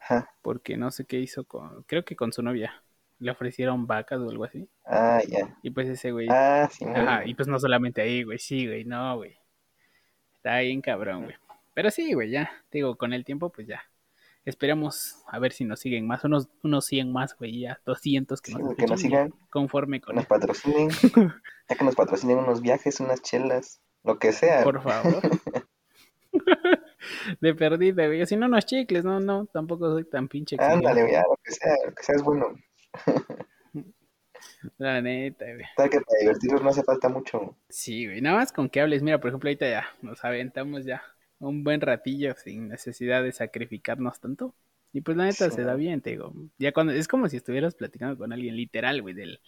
Ajá. 0.00 0.30
porque 0.42 0.76
no 0.76 0.90
sé 0.90 1.06
qué 1.06 1.18
hizo 1.18 1.44
con, 1.44 1.82
creo 1.84 2.04
que 2.04 2.16
con 2.16 2.32
su 2.32 2.42
novia. 2.42 2.82
Le 3.18 3.30
ofrecieron 3.30 3.86
vacas 3.86 4.18
o 4.20 4.30
algo 4.30 4.44
así. 4.44 4.66
Ah, 4.86 5.20
ya. 5.28 5.58
Y 5.62 5.70
pues 5.70 5.86
ese 5.90 6.10
güey, 6.10 6.26
Ah, 6.30 6.68
sí, 6.72 6.86
ajá, 6.86 7.26
y 7.26 7.34
pues 7.34 7.48
no 7.48 7.58
solamente 7.58 8.00
ahí, 8.00 8.22
güey, 8.22 8.38
sí, 8.38 8.66
güey, 8.66 8.84
no, 8.86 9.14
güey. 9.16 9.36
Está 10.36 10.58
bien 10.60 10.80
cabrón, 10.80 11.24
güey. 11.24 11.36
Pero 11.74 11.90
sí, 11.90 12.14
güey, 12.14 12.30
ya, 12.30 12.50
te 12.70 12.78
digo, 12.78 12.96
con 12.96 13.12
el 13.12 13.24
tiempo, 13.26 13.50
pues 13.50 13.66
ya. 13.66 13.82
Esperamos 14.46 15.22
a 15.26 15.38
ver 15.38 15.52
si 15.52 15.66
nos 15.66 15.80
siguen 15.80 16.06
más, 16.06 16.24
unos, 16.24 16.48
unos 16.62 16.86
100 16.86 17.12
más, 17.12 17.36
güey, 17.36 17.60
ya, 17.60 17.78
200 17.84 18.40
que 18.40 18.52
Sí, 18.52 18.58
nos 18.58 18.74
que 18.74 18.86
nos 18.86 19.00
sigan. 19.00 19.34
conforme 19.50 20.00
Que 20.00 20.06
con 20.06 20.16
nos 20.16 20.26
patrocinen. 20.26 20.88
ya 21.68 21.76
que 21.76 21.84
nos 21.84 21.94
patrocinen 21.94 22.38
unos 22.38 22.62
viajes, 22.62 23.00
unas 23.00 23.20
chelas, 23.20 23.82
lo 24.02 24.18
que 24.18 24.32
sea. 24.32 24.62
Por 24.64 24.82
favor. 24.82 25.20
De 27.40 27.54
perdida, 27.54 28.06
güey. 28.06 28.24
Si 28.26 28.36
no, 28.36 28.46
unos 28.46 28.66
chicles, 28.66 29.04
no, 29.04 29.20
no, 29.20 29.46
tampoco 29.46 29.90
soy 29.92 30.04
tan 30.04 30.28
pinche. 30.28 30.56
Ándale, 30.58 31.02
güey, 31.02 31.14
lo 31.14 31.38
que 31.42 31.52
sea, 31.52 31.74
lo 31.86 31.94
que 31.94 32.02
sea 32.02 32.14
es 32.16 32.22
bueno. 32.22 32.54
La 34.78 35.00
neta, 35.00 35.44
güey. 35.46 35.64
Sabes 35.76 35.90
que 35.90 36.00
para 36.00 36.20
divertirnos 36.20 36.62
no 36.62 36.70
hace 36.70 36.82
falta 36.82 37.08
mucho. 37.08 37.56
Sí, 37.68 38.06
güey. 38.06 38.20
Nada 38.20 38.36
más 38.36 38.52
con 38.52 38.68
que 38.68 38.80
hables. 38.80 39.02
Mira, 39.02 39.18
por 39.20 39.28
ejemplo, 39.28 39.48
ahorita 39.48 39.68
ya 39.68 39.86
nos 40.02 40.24
aventamos 40.24 40.84
ya 40.84 41.02
un 41.38 41.64
buen 41.64 41.80
ratillo 41.80 42.34
sin 42.36 42.68
necesidad 42.68 43.22
de 43.22 43.32
sacrificarnos 43.32 44.20
tanto. 44.20 44.54
Y 44.92 45.02
pues 45.02 45.16
la 45.16 45.24
neta 45.24 45.48
Sí. 45.50 45.56
se 45.56 45.62
da 45.62 45.74
bien, 45.74 46.00
te 46.00 46.10
digo. 46.10 46.32
Ya 46.58 46.72
cuando 46.72 46.92
es 46.92 47.06
como 47.08 47.28
si 47.28 47.36
estuvieras 47.36 47.74
platicando 47.74 48.18
con 48.18 48.32
alguien 48.32 48.56
literal, 48.56 49.00
güey, 49.02 49.14
del, 49.14 49.40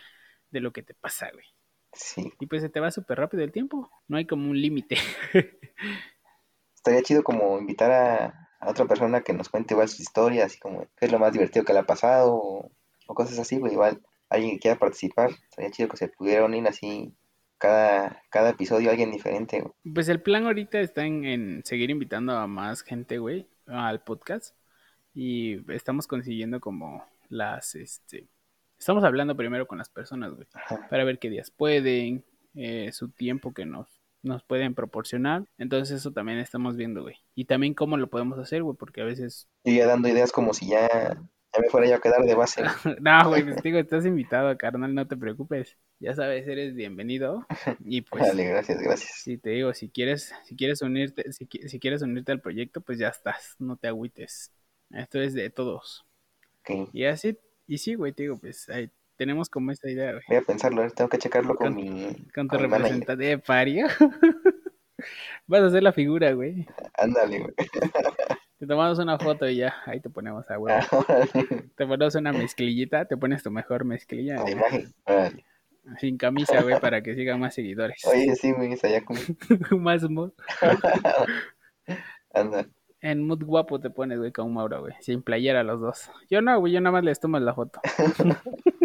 de 0.50 0.60
lo 0.60 0.72
que 0.72 0.82
te 0.82 0.94
pasa, 0.94 1.30
güey. 1.32 1.44
Sí. 1.92 2.32
Y 2.40 2.46
pues 2.46 2.62
se 2.62 2.68
te 2.70 2.80
va 2.80 2.90
súper 2.90 3.18
rápido 3.18 3.42
el 3.42 3.52
tiempo. 3.52 3.90
No 4.08 4.16
hay 4.16 4.26
como 4.26 4.48
un 4.50 4.60
límite. 4.60 4.96
Estaría 6.82 7.02
chido 7.02 7.22
como 7.22 7.60
invitar 7.60 7.92
a, 7.92 8.48
a 8.58 8.68
otra 8.68 8.86
persona 8.86 9.20
que 9.20 9.32
nos 9.32 9.48
cuente 9.48 9.74
igual 9.74 9.88
sus 9.88 10.00
historias, 10.00 10.56
y 10.56 10.58
como 10.58 10.80
qué 10.96 11.06
es 11.06 11.12
lo 11.12 11.20
más 11.20 11.32
divertido 11.32 11.64
que 11.64 11.72
le 11.72 11.78
ha 11.78 11.86
pasado, 11.86 12.34
o, 12.34 12.72
o 13.06 13.14
cosas 13.14 13.38
así, 13.38 13.58
güey. 13.58 13.74
Igual 13.74 14.02
alguien 14.28 14.54
que 14.54 14.58
quiera 14.58 14.80
participar, 14.80 15.30
estaría 15.48 15.70
chido 15.70 15.88
que 15.88 15.96
se 15.96 16.08
pudiera 16.08 16.44
unir 16.44 16.66
así 16.66 17.14
cada, 17.56 18.20
cada 18.30 18.50
episodio 18.50 18.90
alguien 18.90 19.12
diferente, 19.12 19.60
güey. 19.60 19.72
Pues 19.94 20.08
el 20.08 20.20
plan 20.22 20.46
ahorita 20.46 20.80
está 20.80 21.04
en, 21.06 21.24
en 21.24 21.64
seguir 21.64 21.90
invitando 21.90 22.32
a 22.32 22.48
más 22.48 22.82
gente, 22.82 23.18
güey, 23.18 23.46
al 23.66 24.02
podcast. 24.02 24.56
Y 25.14 25.70
estamos 25.72 26.08
consiguiendo 26.08 26.58
como 26.60 27.06
las, 27.28 27.76
este... 27.76 28.26
Estamos 28.76 29.04
hablando 29.04 29.36
primero 29.36 29.68
con 29.68 29.78
las 29.78 29.88
personas, 29.88 30.34
güey. 30.34 30.48
Ajá. 30.54 30.88
Para 30.90 31.04
ver 31.04 31.20
qué 31.20 31.30
días 31.30 31.52
pueden, 31.52 32.24
eh, 32.56 32.90
su 32.90 33.10
tiempo 33.10 33.54
que 33.54 33.64
nos 33.64 34.01
nos 34.22 34.42
pueden 34.44 34.74
proporcionar. 34.74 35.44
Entonces 35.58 35.98
eso 35.98 36.12
también 36.12 36.38
estamos 36.38 36.76
viendo, 36.76 37.02
güey. 37.02 37.16
Y 37.34 37.44
también 37.44 37.74
cómo 37.74 37.96
lo 37.96 38.08
podemos 38.08 38.38
hacer, 38.38 38.62
güey, 38.62 38.76
porque 38.76 39.00
a 39.02 39.04
veces... 39.04 39.48
Y 39.64 39.76
ya 39.76 39.86
dando 39.86 40.08
ideas 40.08 40.32
como 40.32 40.54
si 40.54 40.68
ya, 40.68 40.88
ya 40.88 41.60
me 41.60 41.68
fuera 41.68 41.88
yo 41.88 41.96
a 41.96 42.00
quedar 42.00 42.24
de 42.24 42.34
base. 42.34 42.62
no, 43.00 43.28
güey, 43.28 43.44
pues 43.44 43.62
digo, 43.62 43.78
estás 43.78 44.06
invitado, 44.06 44.56
carnal, 44.56 44.94
no 44.94 45.06
te 45.06 45.16
preocupes. 45.16 45.76
Ya 45.98 46.14
sabes, 46.14 46.46
eres 46.46 46.74
bienvenido. 46.74 47.46
Y 47.84 48.02
pues... 48.02 48.26
Dale, 48.26 48.44
gracias, 48.44 48.80
gracias. 48.80 49.12
Sí, 49.22 49.38
te 49.38 49.50
digo, 49.50 49.74
si 49.74 49.88
quieres, 49.88 50.32
si 50.44 50.56
quieres 50.56 50.82
unirte, 50.82 51.32
si, 51.32 51.46
si 51.46 51.78
quieres 51.78 52.02
unirte 52.02 52.32
al 52.32 52.40
proyecto, 52.40 52.80
pues 52.80 52.98
ya 52.98 53.08
estás, 53.08 53.56
no 53.58 53.76
te 53.76 53.88
agüites. 53.88 54.52
Esto 54.90 55.20
es 55.20 55.34
de 55.34 55.50
todos. 55.50 56.06
Y 56.92 57.04
así, 57.06 57.36
y 57.66 57.78
sí, 57.78 57.94
güey, 57.94 58.12
te 58.12 58.24
digo, 58.24 58.38
pues 58.38 58.68
ahí 58.68 58.90
tenemos 59.22 59.48
como 59.48 59.70
esta 59.70 59.88
idea, 59.88 60.10
güey. 60.10 60.24
Voy 60.26 60.36
a 60.38 60.42
pensarlo, 60.42 60.90
tengo 60.90 61.08
que 61.08 61.18
checarlo 61.18 61.54
con, 61.54 61.68
Con- 61.68 61.76
mi... 61.76 62.06
Con 62.34 62.48
tu 62.48 62.56
con 62.56 62.70
representante 62.70 63.24
de 63.24 63.38
pario. 63.38 63.86
Vas 65.46 65.62
a 65.62 65.66
hacer 65.66 65.84
la 65.84 65.92
figura, 65.92 66.32
güey. 66.32 66.66
Ándale, 66.94 67.38
güey. 67.38 67.54
Te 68.58 68.66
tomamos 68.66 68.98
una 68.98 69.18
foto 69.20 69.48
y 69.48 69.56
ya, 69.58 69.76
ahí 69.86 70.00
te 70.00 70.10
ponemos 70.10 70.50
a 70.50 70.58
huevo. 70.58 70.80
Ah. 71.08 71.24
Te 71.76 71.86
ponemos 71.86 72.16
una 72.16 72.32
mezclillita, 72.32 73.04
te 73.04 73.16
pones 73.16 73.44
tu 73.44 73.52
mejor 73.52 73.84
mezclilla. 73.84 74.42
La 74.42 74.50
imagen. 74.50 74.92
Sin 75.98 76.16
camisa, 76.16 76.60
güey, 76.62 76.80
para 76.80 77.00
que 77.00 77.14
sigan 77.14 77.38
más 77.38 77.54
seguidores. 77.54 78.04
Oye, 78.06 78.34
sí, 78.34 78.50
güey, 78.50 78.72
está 78.72 78.88
ya 78.88 79.04
como... 79.04 79.20
más 79.78 80.02
mood. 80.10 80.32
Anda. 82.34 82.66
En 83.00 83.24
mood 83.24 83.44
guapo 83.44 83.80
te 83.80 83.90
pones, 83.90 84.18
güey, 84.18 84.32
con 84.32 84.52
Mauro, 84.52 84.80
güey. 84.80 84.94
Sin 85.00 85.22
playera 85.22 85.62
los 85.62 85.80
dos. 85.80 86.10
Yo 86.28 86.40
no, 86.40 86.58
güey, 86.58 86.72
yo 86.72 86.80
nada 86.80 86.92
más 86.92 87.04
les 87.04 87.20
tomo 87.20 87.38
la 87.38 87.54
foto. 87.54 87.80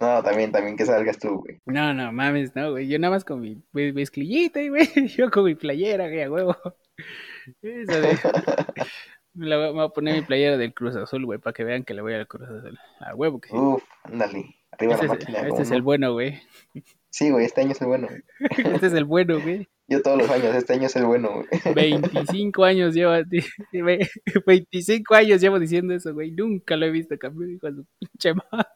No, 0.00 0.22
también, 0.22 0.52
también 0.52 0.76
que 0.76 0.86
salgas 0.86 1.18
tú, 1.18 1.38
güey. 1.40 1.58
No, 1.66 1.92
no, 1.94 2.12
mames, 2.12 2.54
no, 2.54 2.72
güey. 2.72 2.88
Yo 2.88 2.98
nada 2.98 3.14
más 3.14 3.24
con 3.24 3.40
mi 3.40 3.62
mezclillita, 3.72 4.60
güey. 4.68 4.88
Yo 5.16 5.30
con 5.30 5.44
mi 5.44 5.54
playera, 5.54 6.08
güey, 6.08 6.22
a 6.22 6.30
huevo. 6.30 6.56
Eso 7.62 8.00
de... 8.00 8.18
Me 9.34 9.46
la 9.46 9.56
voy 9.56 9.66
me 9.66 9.72
voy 9.72 9.84
a 9.86 9.88
poner 9.88 10.14
mi 10.16 10.22
playera 10.22 10.56
del 10.56 10.74
Cruz 10.74 10.96
Azul, 10.96 11.24
güey, 11.24 11.38
para 11.38 11.52
que 11.54 11.64
vean 11.64 11.84
que 11.84 11.94
le 11.94 12.02
voy 12.02 12.14
al 12.14 12.26
Cruz 12.26 12.48
Azul. 12.48 12.78
A 13.00 13.14
huevo 13.14 13.40
que 13.40 13.50
sí. 13.50 13.56
Uf, 13.56 13.82
ándale. 14.04 14.56
Arriba 14.72 14.94
Este 14.94 15.06
la 15.06 15.12
es, 15.14 15.18
máquina. 15.18 15.38
este 15.38 15.50
¿cómo 15.50 15.62
es 15.62 15.70
el 15.70 15.82
bueno, 15.82 16.12
güey. 16.12 16.40
Sí, 17.10 17.30
güey, 17.30 17.46
este 17.46 17.62
año 17.62 17.72
es 17.72 17.80
el 17.80 17.86
bueno. 17.88 18.08
Este 18.80 18.86
es 18.86 18.92
el 18.92 19.04
bueno, 19.04 19.40
güey. 19.40 19.68
Yo 19.90 20.02
todos 20.02 20.18
los 20.18 20.30
años, 20.30 20.54
este 20.54 20.74
año 20.74 20.86
es 20.86 20.96
el 20.96 21.06
bueno, 21.06 21.30
güey. 21.32 21.48
25 21.74 22.64
años 22.64 22.94
llevo, 22.94 23.12
25 24.46 25.14
años 25.14 25.40
llevo 25.40 25.58
diciendo 25.58 25.94
eso, 25.94 26.12
güey. 26.12 26.30
Nunca 26.30 26.76
lo 26.76 26.84
he 26.84 26.90
visto 26.90 27.18
campeón, 27.18 27.52
hijo 27.52 27.66
de 27.70 27.76
su 27.76 27.86
pinche 27.98 28.34
madre. 28.34 28.68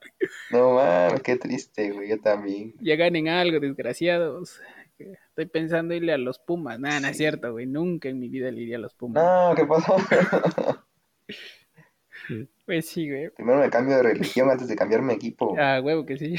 No 0.51 0.75
mames, 0.75 1.23
qué 1.23 1.37
triste, 1.37 1.91
güey. 1.91 2.09
Yo 2.09 2.19
también. 2.19 2.75
Ya 2.81 2.97
ganen 2.97 3.29
algo, 3.29 3.61
desgraciados. 3.61 4.59
Estoy 4.99 5.47
pensando 5.47 5.95
irle 5.95 6.15
a 6.15 6.19
los 6.19 6.39
Pumas. 6.39 6.81
Nada, 6.81 7.01
no 7.01 7.09
es 7.09 7.17
cierto, 7.17 7.53
güey. 7.53 7.67
Nunca 7.67 8.09
en 8.09 8.19
mi 8.19 8.29
vida 8.31 8.51
le 8.51 8.63
iría 8.63 8.77
a 8.77 8.81
los 8.81 8.95
Pumas. 8.95 9.23
No, 9.23 9.55
¿qué 9.55 9.67
pasó? 9.67 9.97
Pues 12.65 12.89
sí, 12.89 13.11
güey. 13.11 13.31
Primero 13.31 13.59
me 13.59 13.69
cambio 13.69 13.97
de 13.97 14.05
religión 14.05 14.49
antes 14.49 14.69
de 14.69 14.77
cambiarme 14.77 15.09
de 15.09 15.17
equipo. 15.17 15.57
Ah, 15.59 15.81
huevo 15.83 16.07
que 16.07 16.17
sí. 16.17 16.37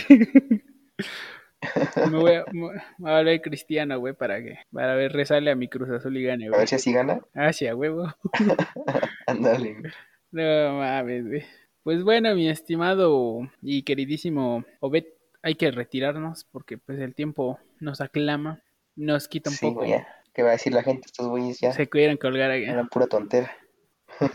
me 2.12 2.18
voy 2.18 2.34
a, 2.34 2.46
me 2.52 2.62
voy 2.62 3.12
a 3.12 3.18
volver 3.18 3.42
cristiano, 3.42 4.00
güey, 4.00 4.14
para 4.14 4.42
que, 4.42 4.60
para 4.72 4.96
ver, 4.96 5.12
rezarle 5.14 5.52
a 5.52 5.56
mi 5.56 5.68
Cruz 5.68 5.90
Azul 5.90 6.16
y 6.18 6.24
gane, 6.24 6.46
A 6.46 6.50
güey. 6.50 6.60
ver 6.60 6.68
si 6.68 6.76
así 6.76 6.94
gana. 6.94 7.22
Ah, 7.34 7.52
sí, 7.54 7.68
a 7.68 7.76
huevo. 7.76 8.14
Ándale, 9.28 9.74
güey. 9.74 9.92
No 10.32 10.80
mames, 10.80 11.28
güey. 11.28 11.44
Pues 11.84 12.04
bueno, 12.04 12.34
mi 12.34 12.50
estimado 12.50 13.42
y 13.62 13.84
queridísimo 13.84 14.66
Obed, 14.80 15.04
hay 15.44 15.54
que 15.54 15.70
retirarnos 15.70 16.46
porque 16.52 16.80
pues 16.80 16.98
el 17.00 17.14
tiempo 17.14 17.60
nos 17.80 18.02
aclama, 18.02 18.60
nos 18.96 19.28
quita 19.28 19.52
un 19.52 19.56
Sí, 19.56 19.68
poco. 19.68 19.86
ya. 19.86 20.08
¿Qué 20.34 20.42
va 20.42 20.50
a 20.50 20.54
decir 20.54 20.74
la 20.74 20.82
gente? 20.82 21.04
Estos 21.06 21.28
güeyes 21.28 21.60
ya 21.60 21.72
Se 21.72 21.88
quieren 21.88 22.18
colgar 22.18 22.50
aquí. 22.50 22.64
eran 22.64 22.88
pura 22.90 23.06
tontera. 23.06 23.52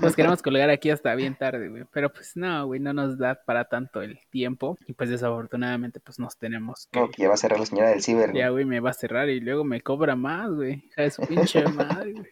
Nos 0.01 0.17
queremos 0.17 0.43
colgar 0.43 0.71
aquí 0.71 0.91
hasta 0.91 1.15
bien 1.15 1.35
tarde, 1.37 1.69
güey. 1.69 1.85
Pero 1.93 2.13
pues 2.13 2.37
no, 2.37 2.67
güey, 2.67 2.81
no 2.81 2.93
nos 2.93 3.19
da 3.19 3.41
para 3.45 3.65
tanto 3.69 4.03
el 4.03 4.19
tiempo. 4.31 4.77
Y 4.87 4.93
pues 4.93 5.11
desafortunadamente 5.11 6.01
pues 6.01 6.19
nos 6.19 6.37
tenemos 6.39 6.89
que... 6.91 7.01
No, 7.01 7.11
que 7.11 7.23
ya 7.23 7.29
va 7.29 7.35
a 7.35 7.39
cerrar 7.39 7.59
la 7.61 7.67
señora 7.67 7.91
del 7.91 8.03
ciber. 8.03 8.33
Ya, 8.35 8.49
güey, 8.51 8.65
me 8.65 8.81
va 8.81 8.91
a 8.91 8.95
cerrar 8.95 9.29
y 9.29 9.41
luego 9.41 9.65
me 9.65 9.81
cobra 9.81 10.17
más, 10.17 10.51
güey. 10.51 10.85
Hija 10.87 11.03
de 11.03 11.11
su 11.11 11.23
pinche 11.23 11.63
madre, 11.69 12.13
güey. 12.13 12.27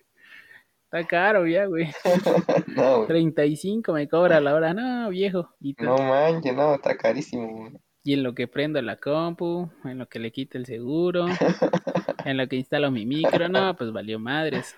Está 0.84 1.06
caro 1.06 1.46
ya, 1.46 1.66
güey. 1.66 1.88
No, 2.76 2.96
güey. 2.98 3.06
35 3.08 3.92
me 3.92 4.08
cobra 4.08 4.40
la 4.40 4.54
hora. 4.54 4.74
No, 4.74 5.08
viejo. 5.10 5.48
Y, 5.60 5.74
No 5.80 5.96
manches, 5.96 6.54
no, 6.54 6.74
está 6.74 6.96
carísimo, 6.96 7.48
güey. 7.48 7.72
y 8.04 8.12
en 8.12 8.22
lo 8.22 8.34
que 8.34 8.46
prendo 8.46 8.80
la 8.82 8.96
compu, 8.96 9.70
en 9.84 9.98
lo 9.98 10.08
que 10.08 10.18
le 10.18 10.30
quito 10.30 10.58
el 10.58 10.66
seguro, 10.66 11.26
en 12.24 12.36
lo 12.36 12.46
que 12.48 12.56
instalo 12.56 12.90
mi 12.90 13.04
micro, 13.06 13.48
no, 13.48 13.74
pues 13.76 13.90
valió 13.92 14.18
madres. 14.18 14.76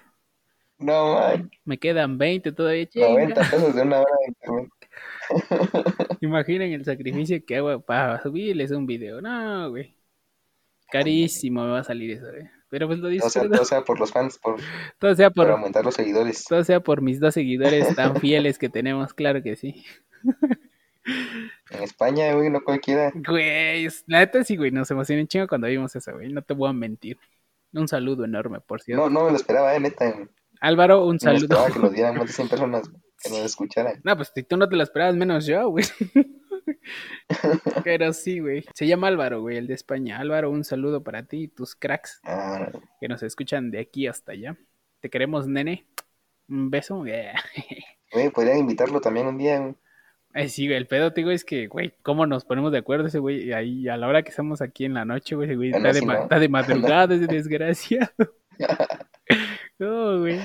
No 0.79 1.15
manches. 1.15 1.61
Me 1.65 1.79
quedan 1.79 2.19
20 2.19 2.53
todavía, 2.53 2.87
chinga. 2.87 3.09
90 3.09 3.41
pesos 3.51 3.75
de 3.75 3.83
una 3.83 4.01
hora 4.01 4.13
de 4.21 4.27
internet. 4.29 4.73
Imaginen 6.21 6.73
el 6.73 6.85
sacrificio 6.85 7.45
que 7.45 7.57
hago 7.57 7.81
para 7.81 8.23
subirles 8.23 8.71
un 8.71 8.87
video. 8.87 9.21
No, 9.21 9.71
güey. 9.71 9.95
Carísimo 10.91 11.65
me 11.65 11.71
va 11.71 11.81
a 11.81 11.85
salir 11.85 12.13
eso, 12.13 12.27
güey. 12.31 12.49
Pero 12.71 12.87
pues 12.87 12.99
lo 12.99 13.09
O 13.09 13.31
sea, 13.31 13.43
disfruto. 13.43 13.51
todo 13.51 13.65
sea 13.65 13.83
por 13.83 13.99
los 13.99 14.13
fans, 14.13 14.39
por, 14.39 14.57
Todo 14.99 15.15
sea 15.15 15.31
por 15.31 15.47
por, 15.47 15.53
aumentar 15.53 15.85
los 15.85 15.95
seguidores. 15.95 16.45
todo 16.45 16.65
sea 16.65 16.81
por 16.81 17.01
mis 17.01 17.19
dos 17.21 17.35
seguidores 17.35 17.95
tan 17.95 18.17
fieles 18.17 18.59
que 18.59 18.69
tenemos, 18.69 19.15
claro 19.15 19.43
que 19.43 19.57
sí. 19.57 19.85
En 21.71 21.83
España, 21.83 22.35
güey, 22.35 22.51
no 22.51 22.63
cualquiera. 22.63 23.11
Güey, 23.15 23.89
la 24.07 24.19
neta 24.21 24.45
sí, 24.45 24.57
güey, 24.57 24.71
nos 24.71 24.91
emocioné 24.91 25.23
un 25.23 25.29
chingo 25.29 25.49
cuando 25.49 25.67
vimos 25.67 25.97
eso, 25.97 26.13
güey. 26.13 26.31
No 26.31 26.43
te 26.43 26.53
voy 26.53 26.69
a 26.69 26.73
mentir. 26.75 27.19
Un 27.73 27.89
saludo 27.89 28.25
enorme, 28.25 28.61
por 28.61 28.83
cierto. 28.83 29.09
No, 29.09 29.11
no 29.11 29.25
me 29.25 29.31
lo 29.31 29.37
esperaba, 29.37 29.75
eh, 29.75 29.81
neta. 29.81 30.29
Álvaro, 30.61 31.05
un 31.07 31.19
saludo. 31.21 31.43
esperaba 31.45 31.71
que 31.71 31.79
nos 31.79 31.93
dieran 31.93 32.17
más 32.17 32.27
de 32.27 32.33
100 32.33 32.49
personas 32.49 32.89
que 33.23 33.31
nos 33.31 33.39
escucharan. 33.41 34.01
No, 34.05 34.17
pues 34.17 34.33
tú 34.49 34.57
no 34.57 34.69
te 34.69 34.77
lo 34.77 34.83
esperabas, 34.83 35.17
menos 35.17 35.47
yo, 35.47 35.69
güey. 35.71 35.85
Pero 37.85 38.13
sí, 38.13 38.41
güey. 38.41 38.65
Se 38.75 38.87
llama 38.87 39.09
Álvaro, 39.09 39.41
güey, 39.41 39.57
el 39.57 39.67
de 39.67 39.75
España. 39.75 40.19
Álvaro, 40.19 40.51
un 40.51 40.65
saludo 40.65 41.03
para 41.03 41.25
ti 41.25 41.45
y 41.45 41.49
tus 41.49 41.75
cracks 41.75 42.21
Ah, 42.25 42.71
que 43.01 43.09
nos 43.09 43.23
escuchan 43.23 43.71
de 43.71 43.81
aquí 43.81 44.07
hasta 44.07 44.33
allá. 44.33 44.57
Te 45.01 45.11
queremos, 45.11 45.47
nene. 45.47 45.87
Un 46.49 46.71
beso. 46.71 47.03
Güey, 48.11 48.31
podrían 48.31 48.57
invitarlo 48.57 49.03
también 49.03 49.27
un 49.27 49.37
día. 49.37 49.59
güey. 49.61 49.75
Ay, 50.33 50.49
sí, 50.49 50.67
güey, 50.67 50.79
el 50.79 50.87
pedo, 50.87 51.13
te 51.13 51.21
digo, 51.21 51.31
es 51.31 51.45
que, 51.45 51.67
güey, 51.67 51.95
¿cómo 52.03 52.27
nos 52.27 52.45
ponemos 52.47 52.73
de 52.73 52.79
acuerdo 52.79 53.07
ese 53.07 53.19
güey? 53.19 53.53
Ahí, 53.53 53.87
a 53.87 53.99
la 53.99 54.09
hora 54.09 54.23
que 54.23 54.31
estamos 54.31 54.63
aquí 54.63 54.87
en 54.87 54.95
la 54.95 55.05
noche, 55.05 55.35
güey, 55.35 55.49
ese 55.49 55.57
güey 55.57 55.71
no, 55.73 55.77
está, 55.77 55.93
de 55.93 56.07
no. 56.07 56.13
está 56.23 56.39
de 56.39 56.49
madrugada, 56.49 57.15
ese 57.15 57.27
desgraciado. 57.27 58.11
No, 59.79 60.21
güey. 60.21 60.41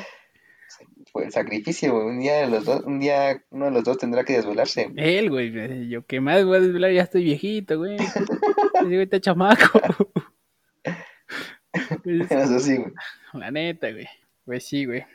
Fue 1.11 1.25
el 1.25 1.31
sacrificio, 1.31 1.93
güey. 1.93 2.07
Un 2.07 2.19
día, 2.19 2.37
de 2.37 2.47
los 2.49 2.65
dos, 2.65 2.83
un 2.85 2.99
día 2.99 3.43
uno 3.51 3.65
de 3.65 3.71
los 3.71 3.83
dos 3.83 3.97
tendrá 3.97 4.23
que 4.23 4.33
desvelarse. 4.33 4.91
Él, 4.95 5.29
güey, 5.29 5.87
yo 5.89 6.05
qué 6.05 6.19
más 6.19 6.43
voy 6.45 6.57
a 6.57 6.61
desvelar, 6.61 6.91
ya 6.91 7.03
estoy 7.03 7.23
viejito, 7.23 7.77
güey. 7.77 7.97
Ese 8.89 9.21
chamaco. 9.21 9.79
Pues, 12.03 12.29
Eso 12.31 12.59
sí, 12.59 12.77
güey. 12.77 12.91
la 13.33 13.49
neta, 13.51 13.91
güey. 13.91 14.07
Pues 14.45 14.65
sí, 14.67 14.85
güey. 14.85 15.05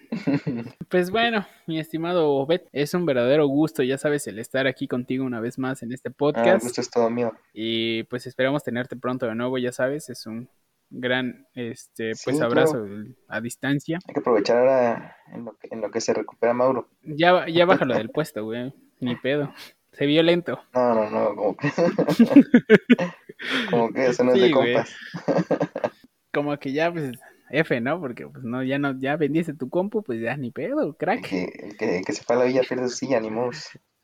Pues 0.88 1.10
bueno, 1.10 1.46
mi 1.66 1.78
estimado 1.78 2.30
Obed, 2.30 2.62
es 2.72 2.94
un 2.94 3.04
verdadero 3.04 3.46
gusto, 3.46 3.82
ya 3.82 3.98
sabes, 3.98 4.26
el 4.26 4.38
estar 4.38 4.66
aquí 4.66 4.88
contigo 4.88 5.24
una 5.24 5.38
vez 5.38 5.58
más 5.58 5.82
en 5.82 5.92
este 5.92 6.08
Ah, 6.08 6.10
el 6.10 6.14
podcast. 6.14 6.62
gusto 6.64 6.80
es 6.80 6.90
todo 6.90 7.10
mío. 7.10 7.32
Y 7.52 8.04
pues 8.04 8.26
esperamos 8.26 8.64
tenerte 8.64 8.96
pronto 8.96 9.26
de 9.26 9.34
nuevo, 9.34 9.58
ya 9.58 9.70
sabes, 9.70 10.08
es 10.08 10.26
un 10.26 10.48
gran 10.90 11.46
este 11.54 12.12
pues 12.24 12.36
Sí, 12.36 12.42
abrazo 12.42 12.84
a 13.28 13.40
distancia. 13.40 13.98
Hay 14.06 14.14
que 14.14 14.20
aprovechar 14.20 14.58
ahora 14.58 15.16
en 15.32 15.44
lo 15.44 15.52
que, 15.56 15.68
en 15.70 15.80
lo 15.80 15.90
que 15.90 16.00
se 16.00 16.14
recupera 16.14 16.54
Mauro. 16.54 16.88
Ya, 17.02 17.46
ya 17.48 17.64
bájalo 17.66 17.94
del 17.94 18.10
puesto, 18.10 18.44
güey. 18.44 18.72
Ni 19.00 19.16
pedo. 19.16 19.52
Se 19.92 20.06
vio 20.06 20.22
lento. 20.22 20.60
No, 20.74 20.94
no, 20.94 21.10
no, 21.10 21.34
como 21.34 21.56
que. 21.56 21.68
como 23.70 23.92
que 23.92 24.06
eso 24.06 24.24
no 24.24 24.32
es 24.32 24.38
Sí, 24.38 24.44
de 24.46 24.52
güey. 24.52 24.74
compas. 24.74 24.96
Como 26.32 26.56
que 26.58 26.72
ya, 26.72 26.92
pues, 26.92 27.12
F, 27.50 27.80
¿no? 27.80 27.98
Porque 28.00 28.26
pues 28.28 28.44
no, 28.44 28.62
ya 28.62 28.78
no, 28.78 28.94
ya 29.00 29.16
vendiste 29.16 29.54
tu 29.54 29.70
compu, 29.70 30.02
pues 30.02 30.20
ya 30.20 30.36
ni 30.36 30.50
pedo, 30.50 30.82
El 30.82 30.94
crack. 30.94 31.26
que, 31.26 31.44
el 31.44 31.76
que, 31.76 31.98
el 31.98 32.04
que 32.04 32.12
se 32.12 32.22
fue 32.22 32.36
a 32.36 32.40
la 32.40 32.44
villa 32.44 32.60
pierde 32.68 32.88
su 32.88 32.96
silla, 32.96 33.18
ni 33.18 33.30
modo. 33.30 33.50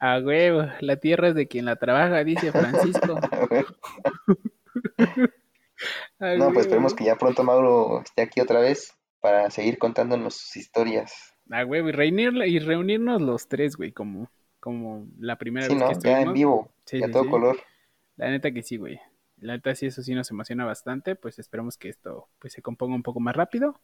A 0.01 0.18
huevo, 0.20 0.66
la 0.81 0.97
tierra 0.97 1.29
es 1.29 1.35
de 1.35 1.47
quien 1.47 1.66
la 1.66 1.77
trabaja, 1.77 2.25
dice 2.25 2.51
Francisco. 2.51 3.20
No, 6.39 6.53
pues 6.53 6.67
esperemos 6.67 6.95
que 6.95 7.05
ya 7.05 7.17
pronto 7.17 7.45
Mauro 7.45 8.01
esté 8.03 8.23
aquí 8.23 8.41
otra 8.41 8.61
vez 8.61 8.93
para 9.21 9.51
seguir 9.51 9.79
contándonos 9.79 10.35
sus 10.35 10.57
historias. 10.57 11.35
A 11.51 11.65
huevo, 11.65 11.89
y, 11.89 11.93
reunir, 11.93 12.33
y 12.47 12.59
reunirnos 12.59 13.21
los 13.21 13.49
tres, 13.49 13.77
güey, 13.77 13.93
como, 13.93 14.31
como 14.61 15.07
la 15.19 15.37
primera 15.37 15.67
Sí, 15.67 15.75
vez 15.75 15.81
¿no? 15.83 15.89
que 15.89 15.95
Ya 15.95 16.11
en 16.23 16.29
estuvimos. 16.29 16.35
vivo, 16.35 16.73
Sí, 16.87 16.99
ya 17.01 17.07
sí, 17.07 17.13
todo 17.13 17.29
color. 17.31 17.59
La 18.17 18.31
neta 18.31 18.51
que 18.53 18.63
sí, 18.63 18.77
güey. 18.77 19.01
La 19.39 19.55
neta 19.55 19.75
sí, 19.75 19.87
eso 19.87 20.03
sí 20.03 20.15
nos 20.15 20.31
emociona 20.31 20.65
bastante. 20.65 21.17
Pues 21.17 21.39
esperemos 21.39 21.77
que 21.77 21.89
esto 21.89 22.29
pues 22.39 22.53
se 22.53 22.63
componga 22.63 22.95
un 22.95 23.03
poco 23.03 23.21
más 23.21 23.35
rápido. 23.37 23.81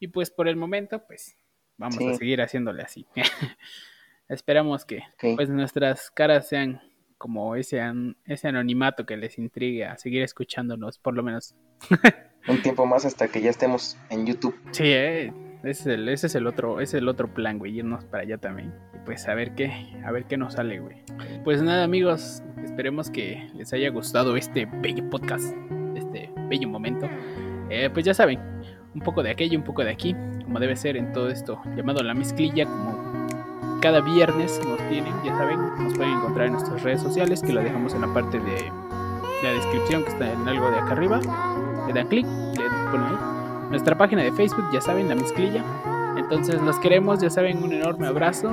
Y 0.00 0.08
pues 0.08 0.30
por 0.30 0.48
el 0.48 0.56
momento, 0.56 1.06
pues 1.06 1.36
vamos 1.76 1.98
a 1.98 2.14
seguir 2.14 2.40
haciéndole 2.42 2.82
así. 2.82 3.06
Esperamos 4.28 4.84
que 4.84 5.02
pues 5.36 5.48
nuestras 5.48 6.10
caras 6.10 6.48
sean 6.48 6.80
como 7.18 7.56
ese, 7.56 7.80
an- 7.80 8.16
ese 8.24 8.48
anonimato 8.48 9.06
que 9.06 9.16
les 9.16 9.38
intrigue 9.38 9.84
a 9.84 9.96
seguir 9.96 10.22
escuchándonos, 10.22 10.98
por 10.98 11.14
lo 11.14 11.22
menos. 11.22 11.54
un 12.48 12.62
tiempo 12.62 12.86
más 12.86 13.04
hasta 13.04 13.28
que 13.28 13.40
ya 13.40 13.50
estemos 13.50 13.96
en 14.10 14.26
YouTube. 14.26 14.54
Sí, 14.72 14.84
eh, 14.86 15.32
ese 15.64 15.70
es 15.70 15.86
el, 15.86 16.08
ese 16.08 16.26
es 16.28 16.34
el 16.34 16.46
otro, 16.46 16.80
ese 16.80 16.96
es 16.98 17.02
el 17.02 17.08
otro 17.08 17.32
plan, 17.32 17.58
güey, 17.58 17.78
irnos 17.78 18.04
para 18.04 18.22
allá 18.22 18.38
también. 18.38 18.72
Y 18.94 18.98
pues 19.04 19.26
a 19.28 19.34
ver 19.34 19.54
qué, 19.54 19.72
a 20.04 20.12
ver 20.12 20.24
qué 20.24 20.36
nos 20.36 20.54
sale, 20.54 20.78
güey. 20.80 21.02
Pues 21.44 21.62
nada, 21.62 21.84
amigos, 21.84 22.42
esperemos 22.64 23.10
que 23.10 23.48
les 23.54 23.72
haya 23.72 23.90
gustado 23.90 24.36
este 24.36 24.66
bello 24.66 25.08
podcast, 25.10 25.54
este 25.96 26.30
bello 26.48 26.68
momento. 26.68 27.08
Eh, 27.70 27.90
pues 27.92 28.04
ya 28.04 28.14
saben, 28.14 28.38
un 28.94 29.00
poco 29.00 29.22
de 29.22 29.30
aquello, 29.30 29.58
un 29.58 29.64
poco 29.64 29.82
de 29.84 29.90
aquí, 29.90 30.14
como 30.44 30.60
debe 30.60 30.76
ser 30.76 30.96
en 30.96 31.12
todo 31.12 31.30
esto 31.30 31.60
llamado 31.76 32.02
la 32.04 32.14
mezclilla, 32.14 32.64
como 32.66 33.15
cada 33.80 34.00
viernes 34.00 34.60
nos 34.66 34.78
tienen, 34.88 35.12
ya 35.24 35.36
saben, 35.36 35.60
nos 35.78 35.94
pueden 35.94 36.14
encontrar 36.14 36.46
en 36.46 36.52
nuestras 36.52 36.82
redes 36.82 37.00
sociales, 37.00 37.42
que 37.42 37.52
lo 37.52 37.62
dejamos 37.62 37.94
en 37.94 38.00
la 38.00 38.12
parte 38.12 38.38
de 38.38 38.72
la 39.42 39.50
descripción 39.50 40.02
que 40.04 40.10
está 40.10 40.32
en 40.32 40.48
algo 40.48 40.70
de 40.70 40.78
acá 40.78 40.92
arriba. 40.92 41.20
Le 41.86 41.92
dan 41.92 42.08
clic, 42.08 42.26
le 42.26 42.64
ponen 42.90 43.06
ahí. 43.06 43.16
Nuestra 43.70 43.96
página 43.96 44.22
de 44.22 44.32
Facebook, 44.32 44.64
ya 44.72 44.80
saben, 44.80 45.08
la 45.08 45.14
mezclilla. 45.14 45.64
Entonces 46.16 46.60
los 46.62 46.78
queremos, 46.78 47.20
ya 47.20 47.30
saben, 47.30 47.62
un 47.62 47.72
enorme 47.72 48.06
abrazo. 48.06 48.50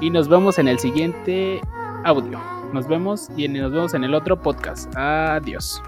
Y 0.00 0.10
nos 0.10 0.28
vemos 0.28 0.58
en 0.58 0.68
el 0.68 0.78
siguiente 0.78 1.60
audio. 2.04 2.38
Nos 2.72 2.86
vemos 2.88 3.30
y 3.36 3.48
nos 3.48 3.72
vemos 3.72 3.94
en 3.94 4.04
el 4.04 4.14
otro 4.14 4.40
podcast. 4.40 4.94
Adiós. 4.96 5.82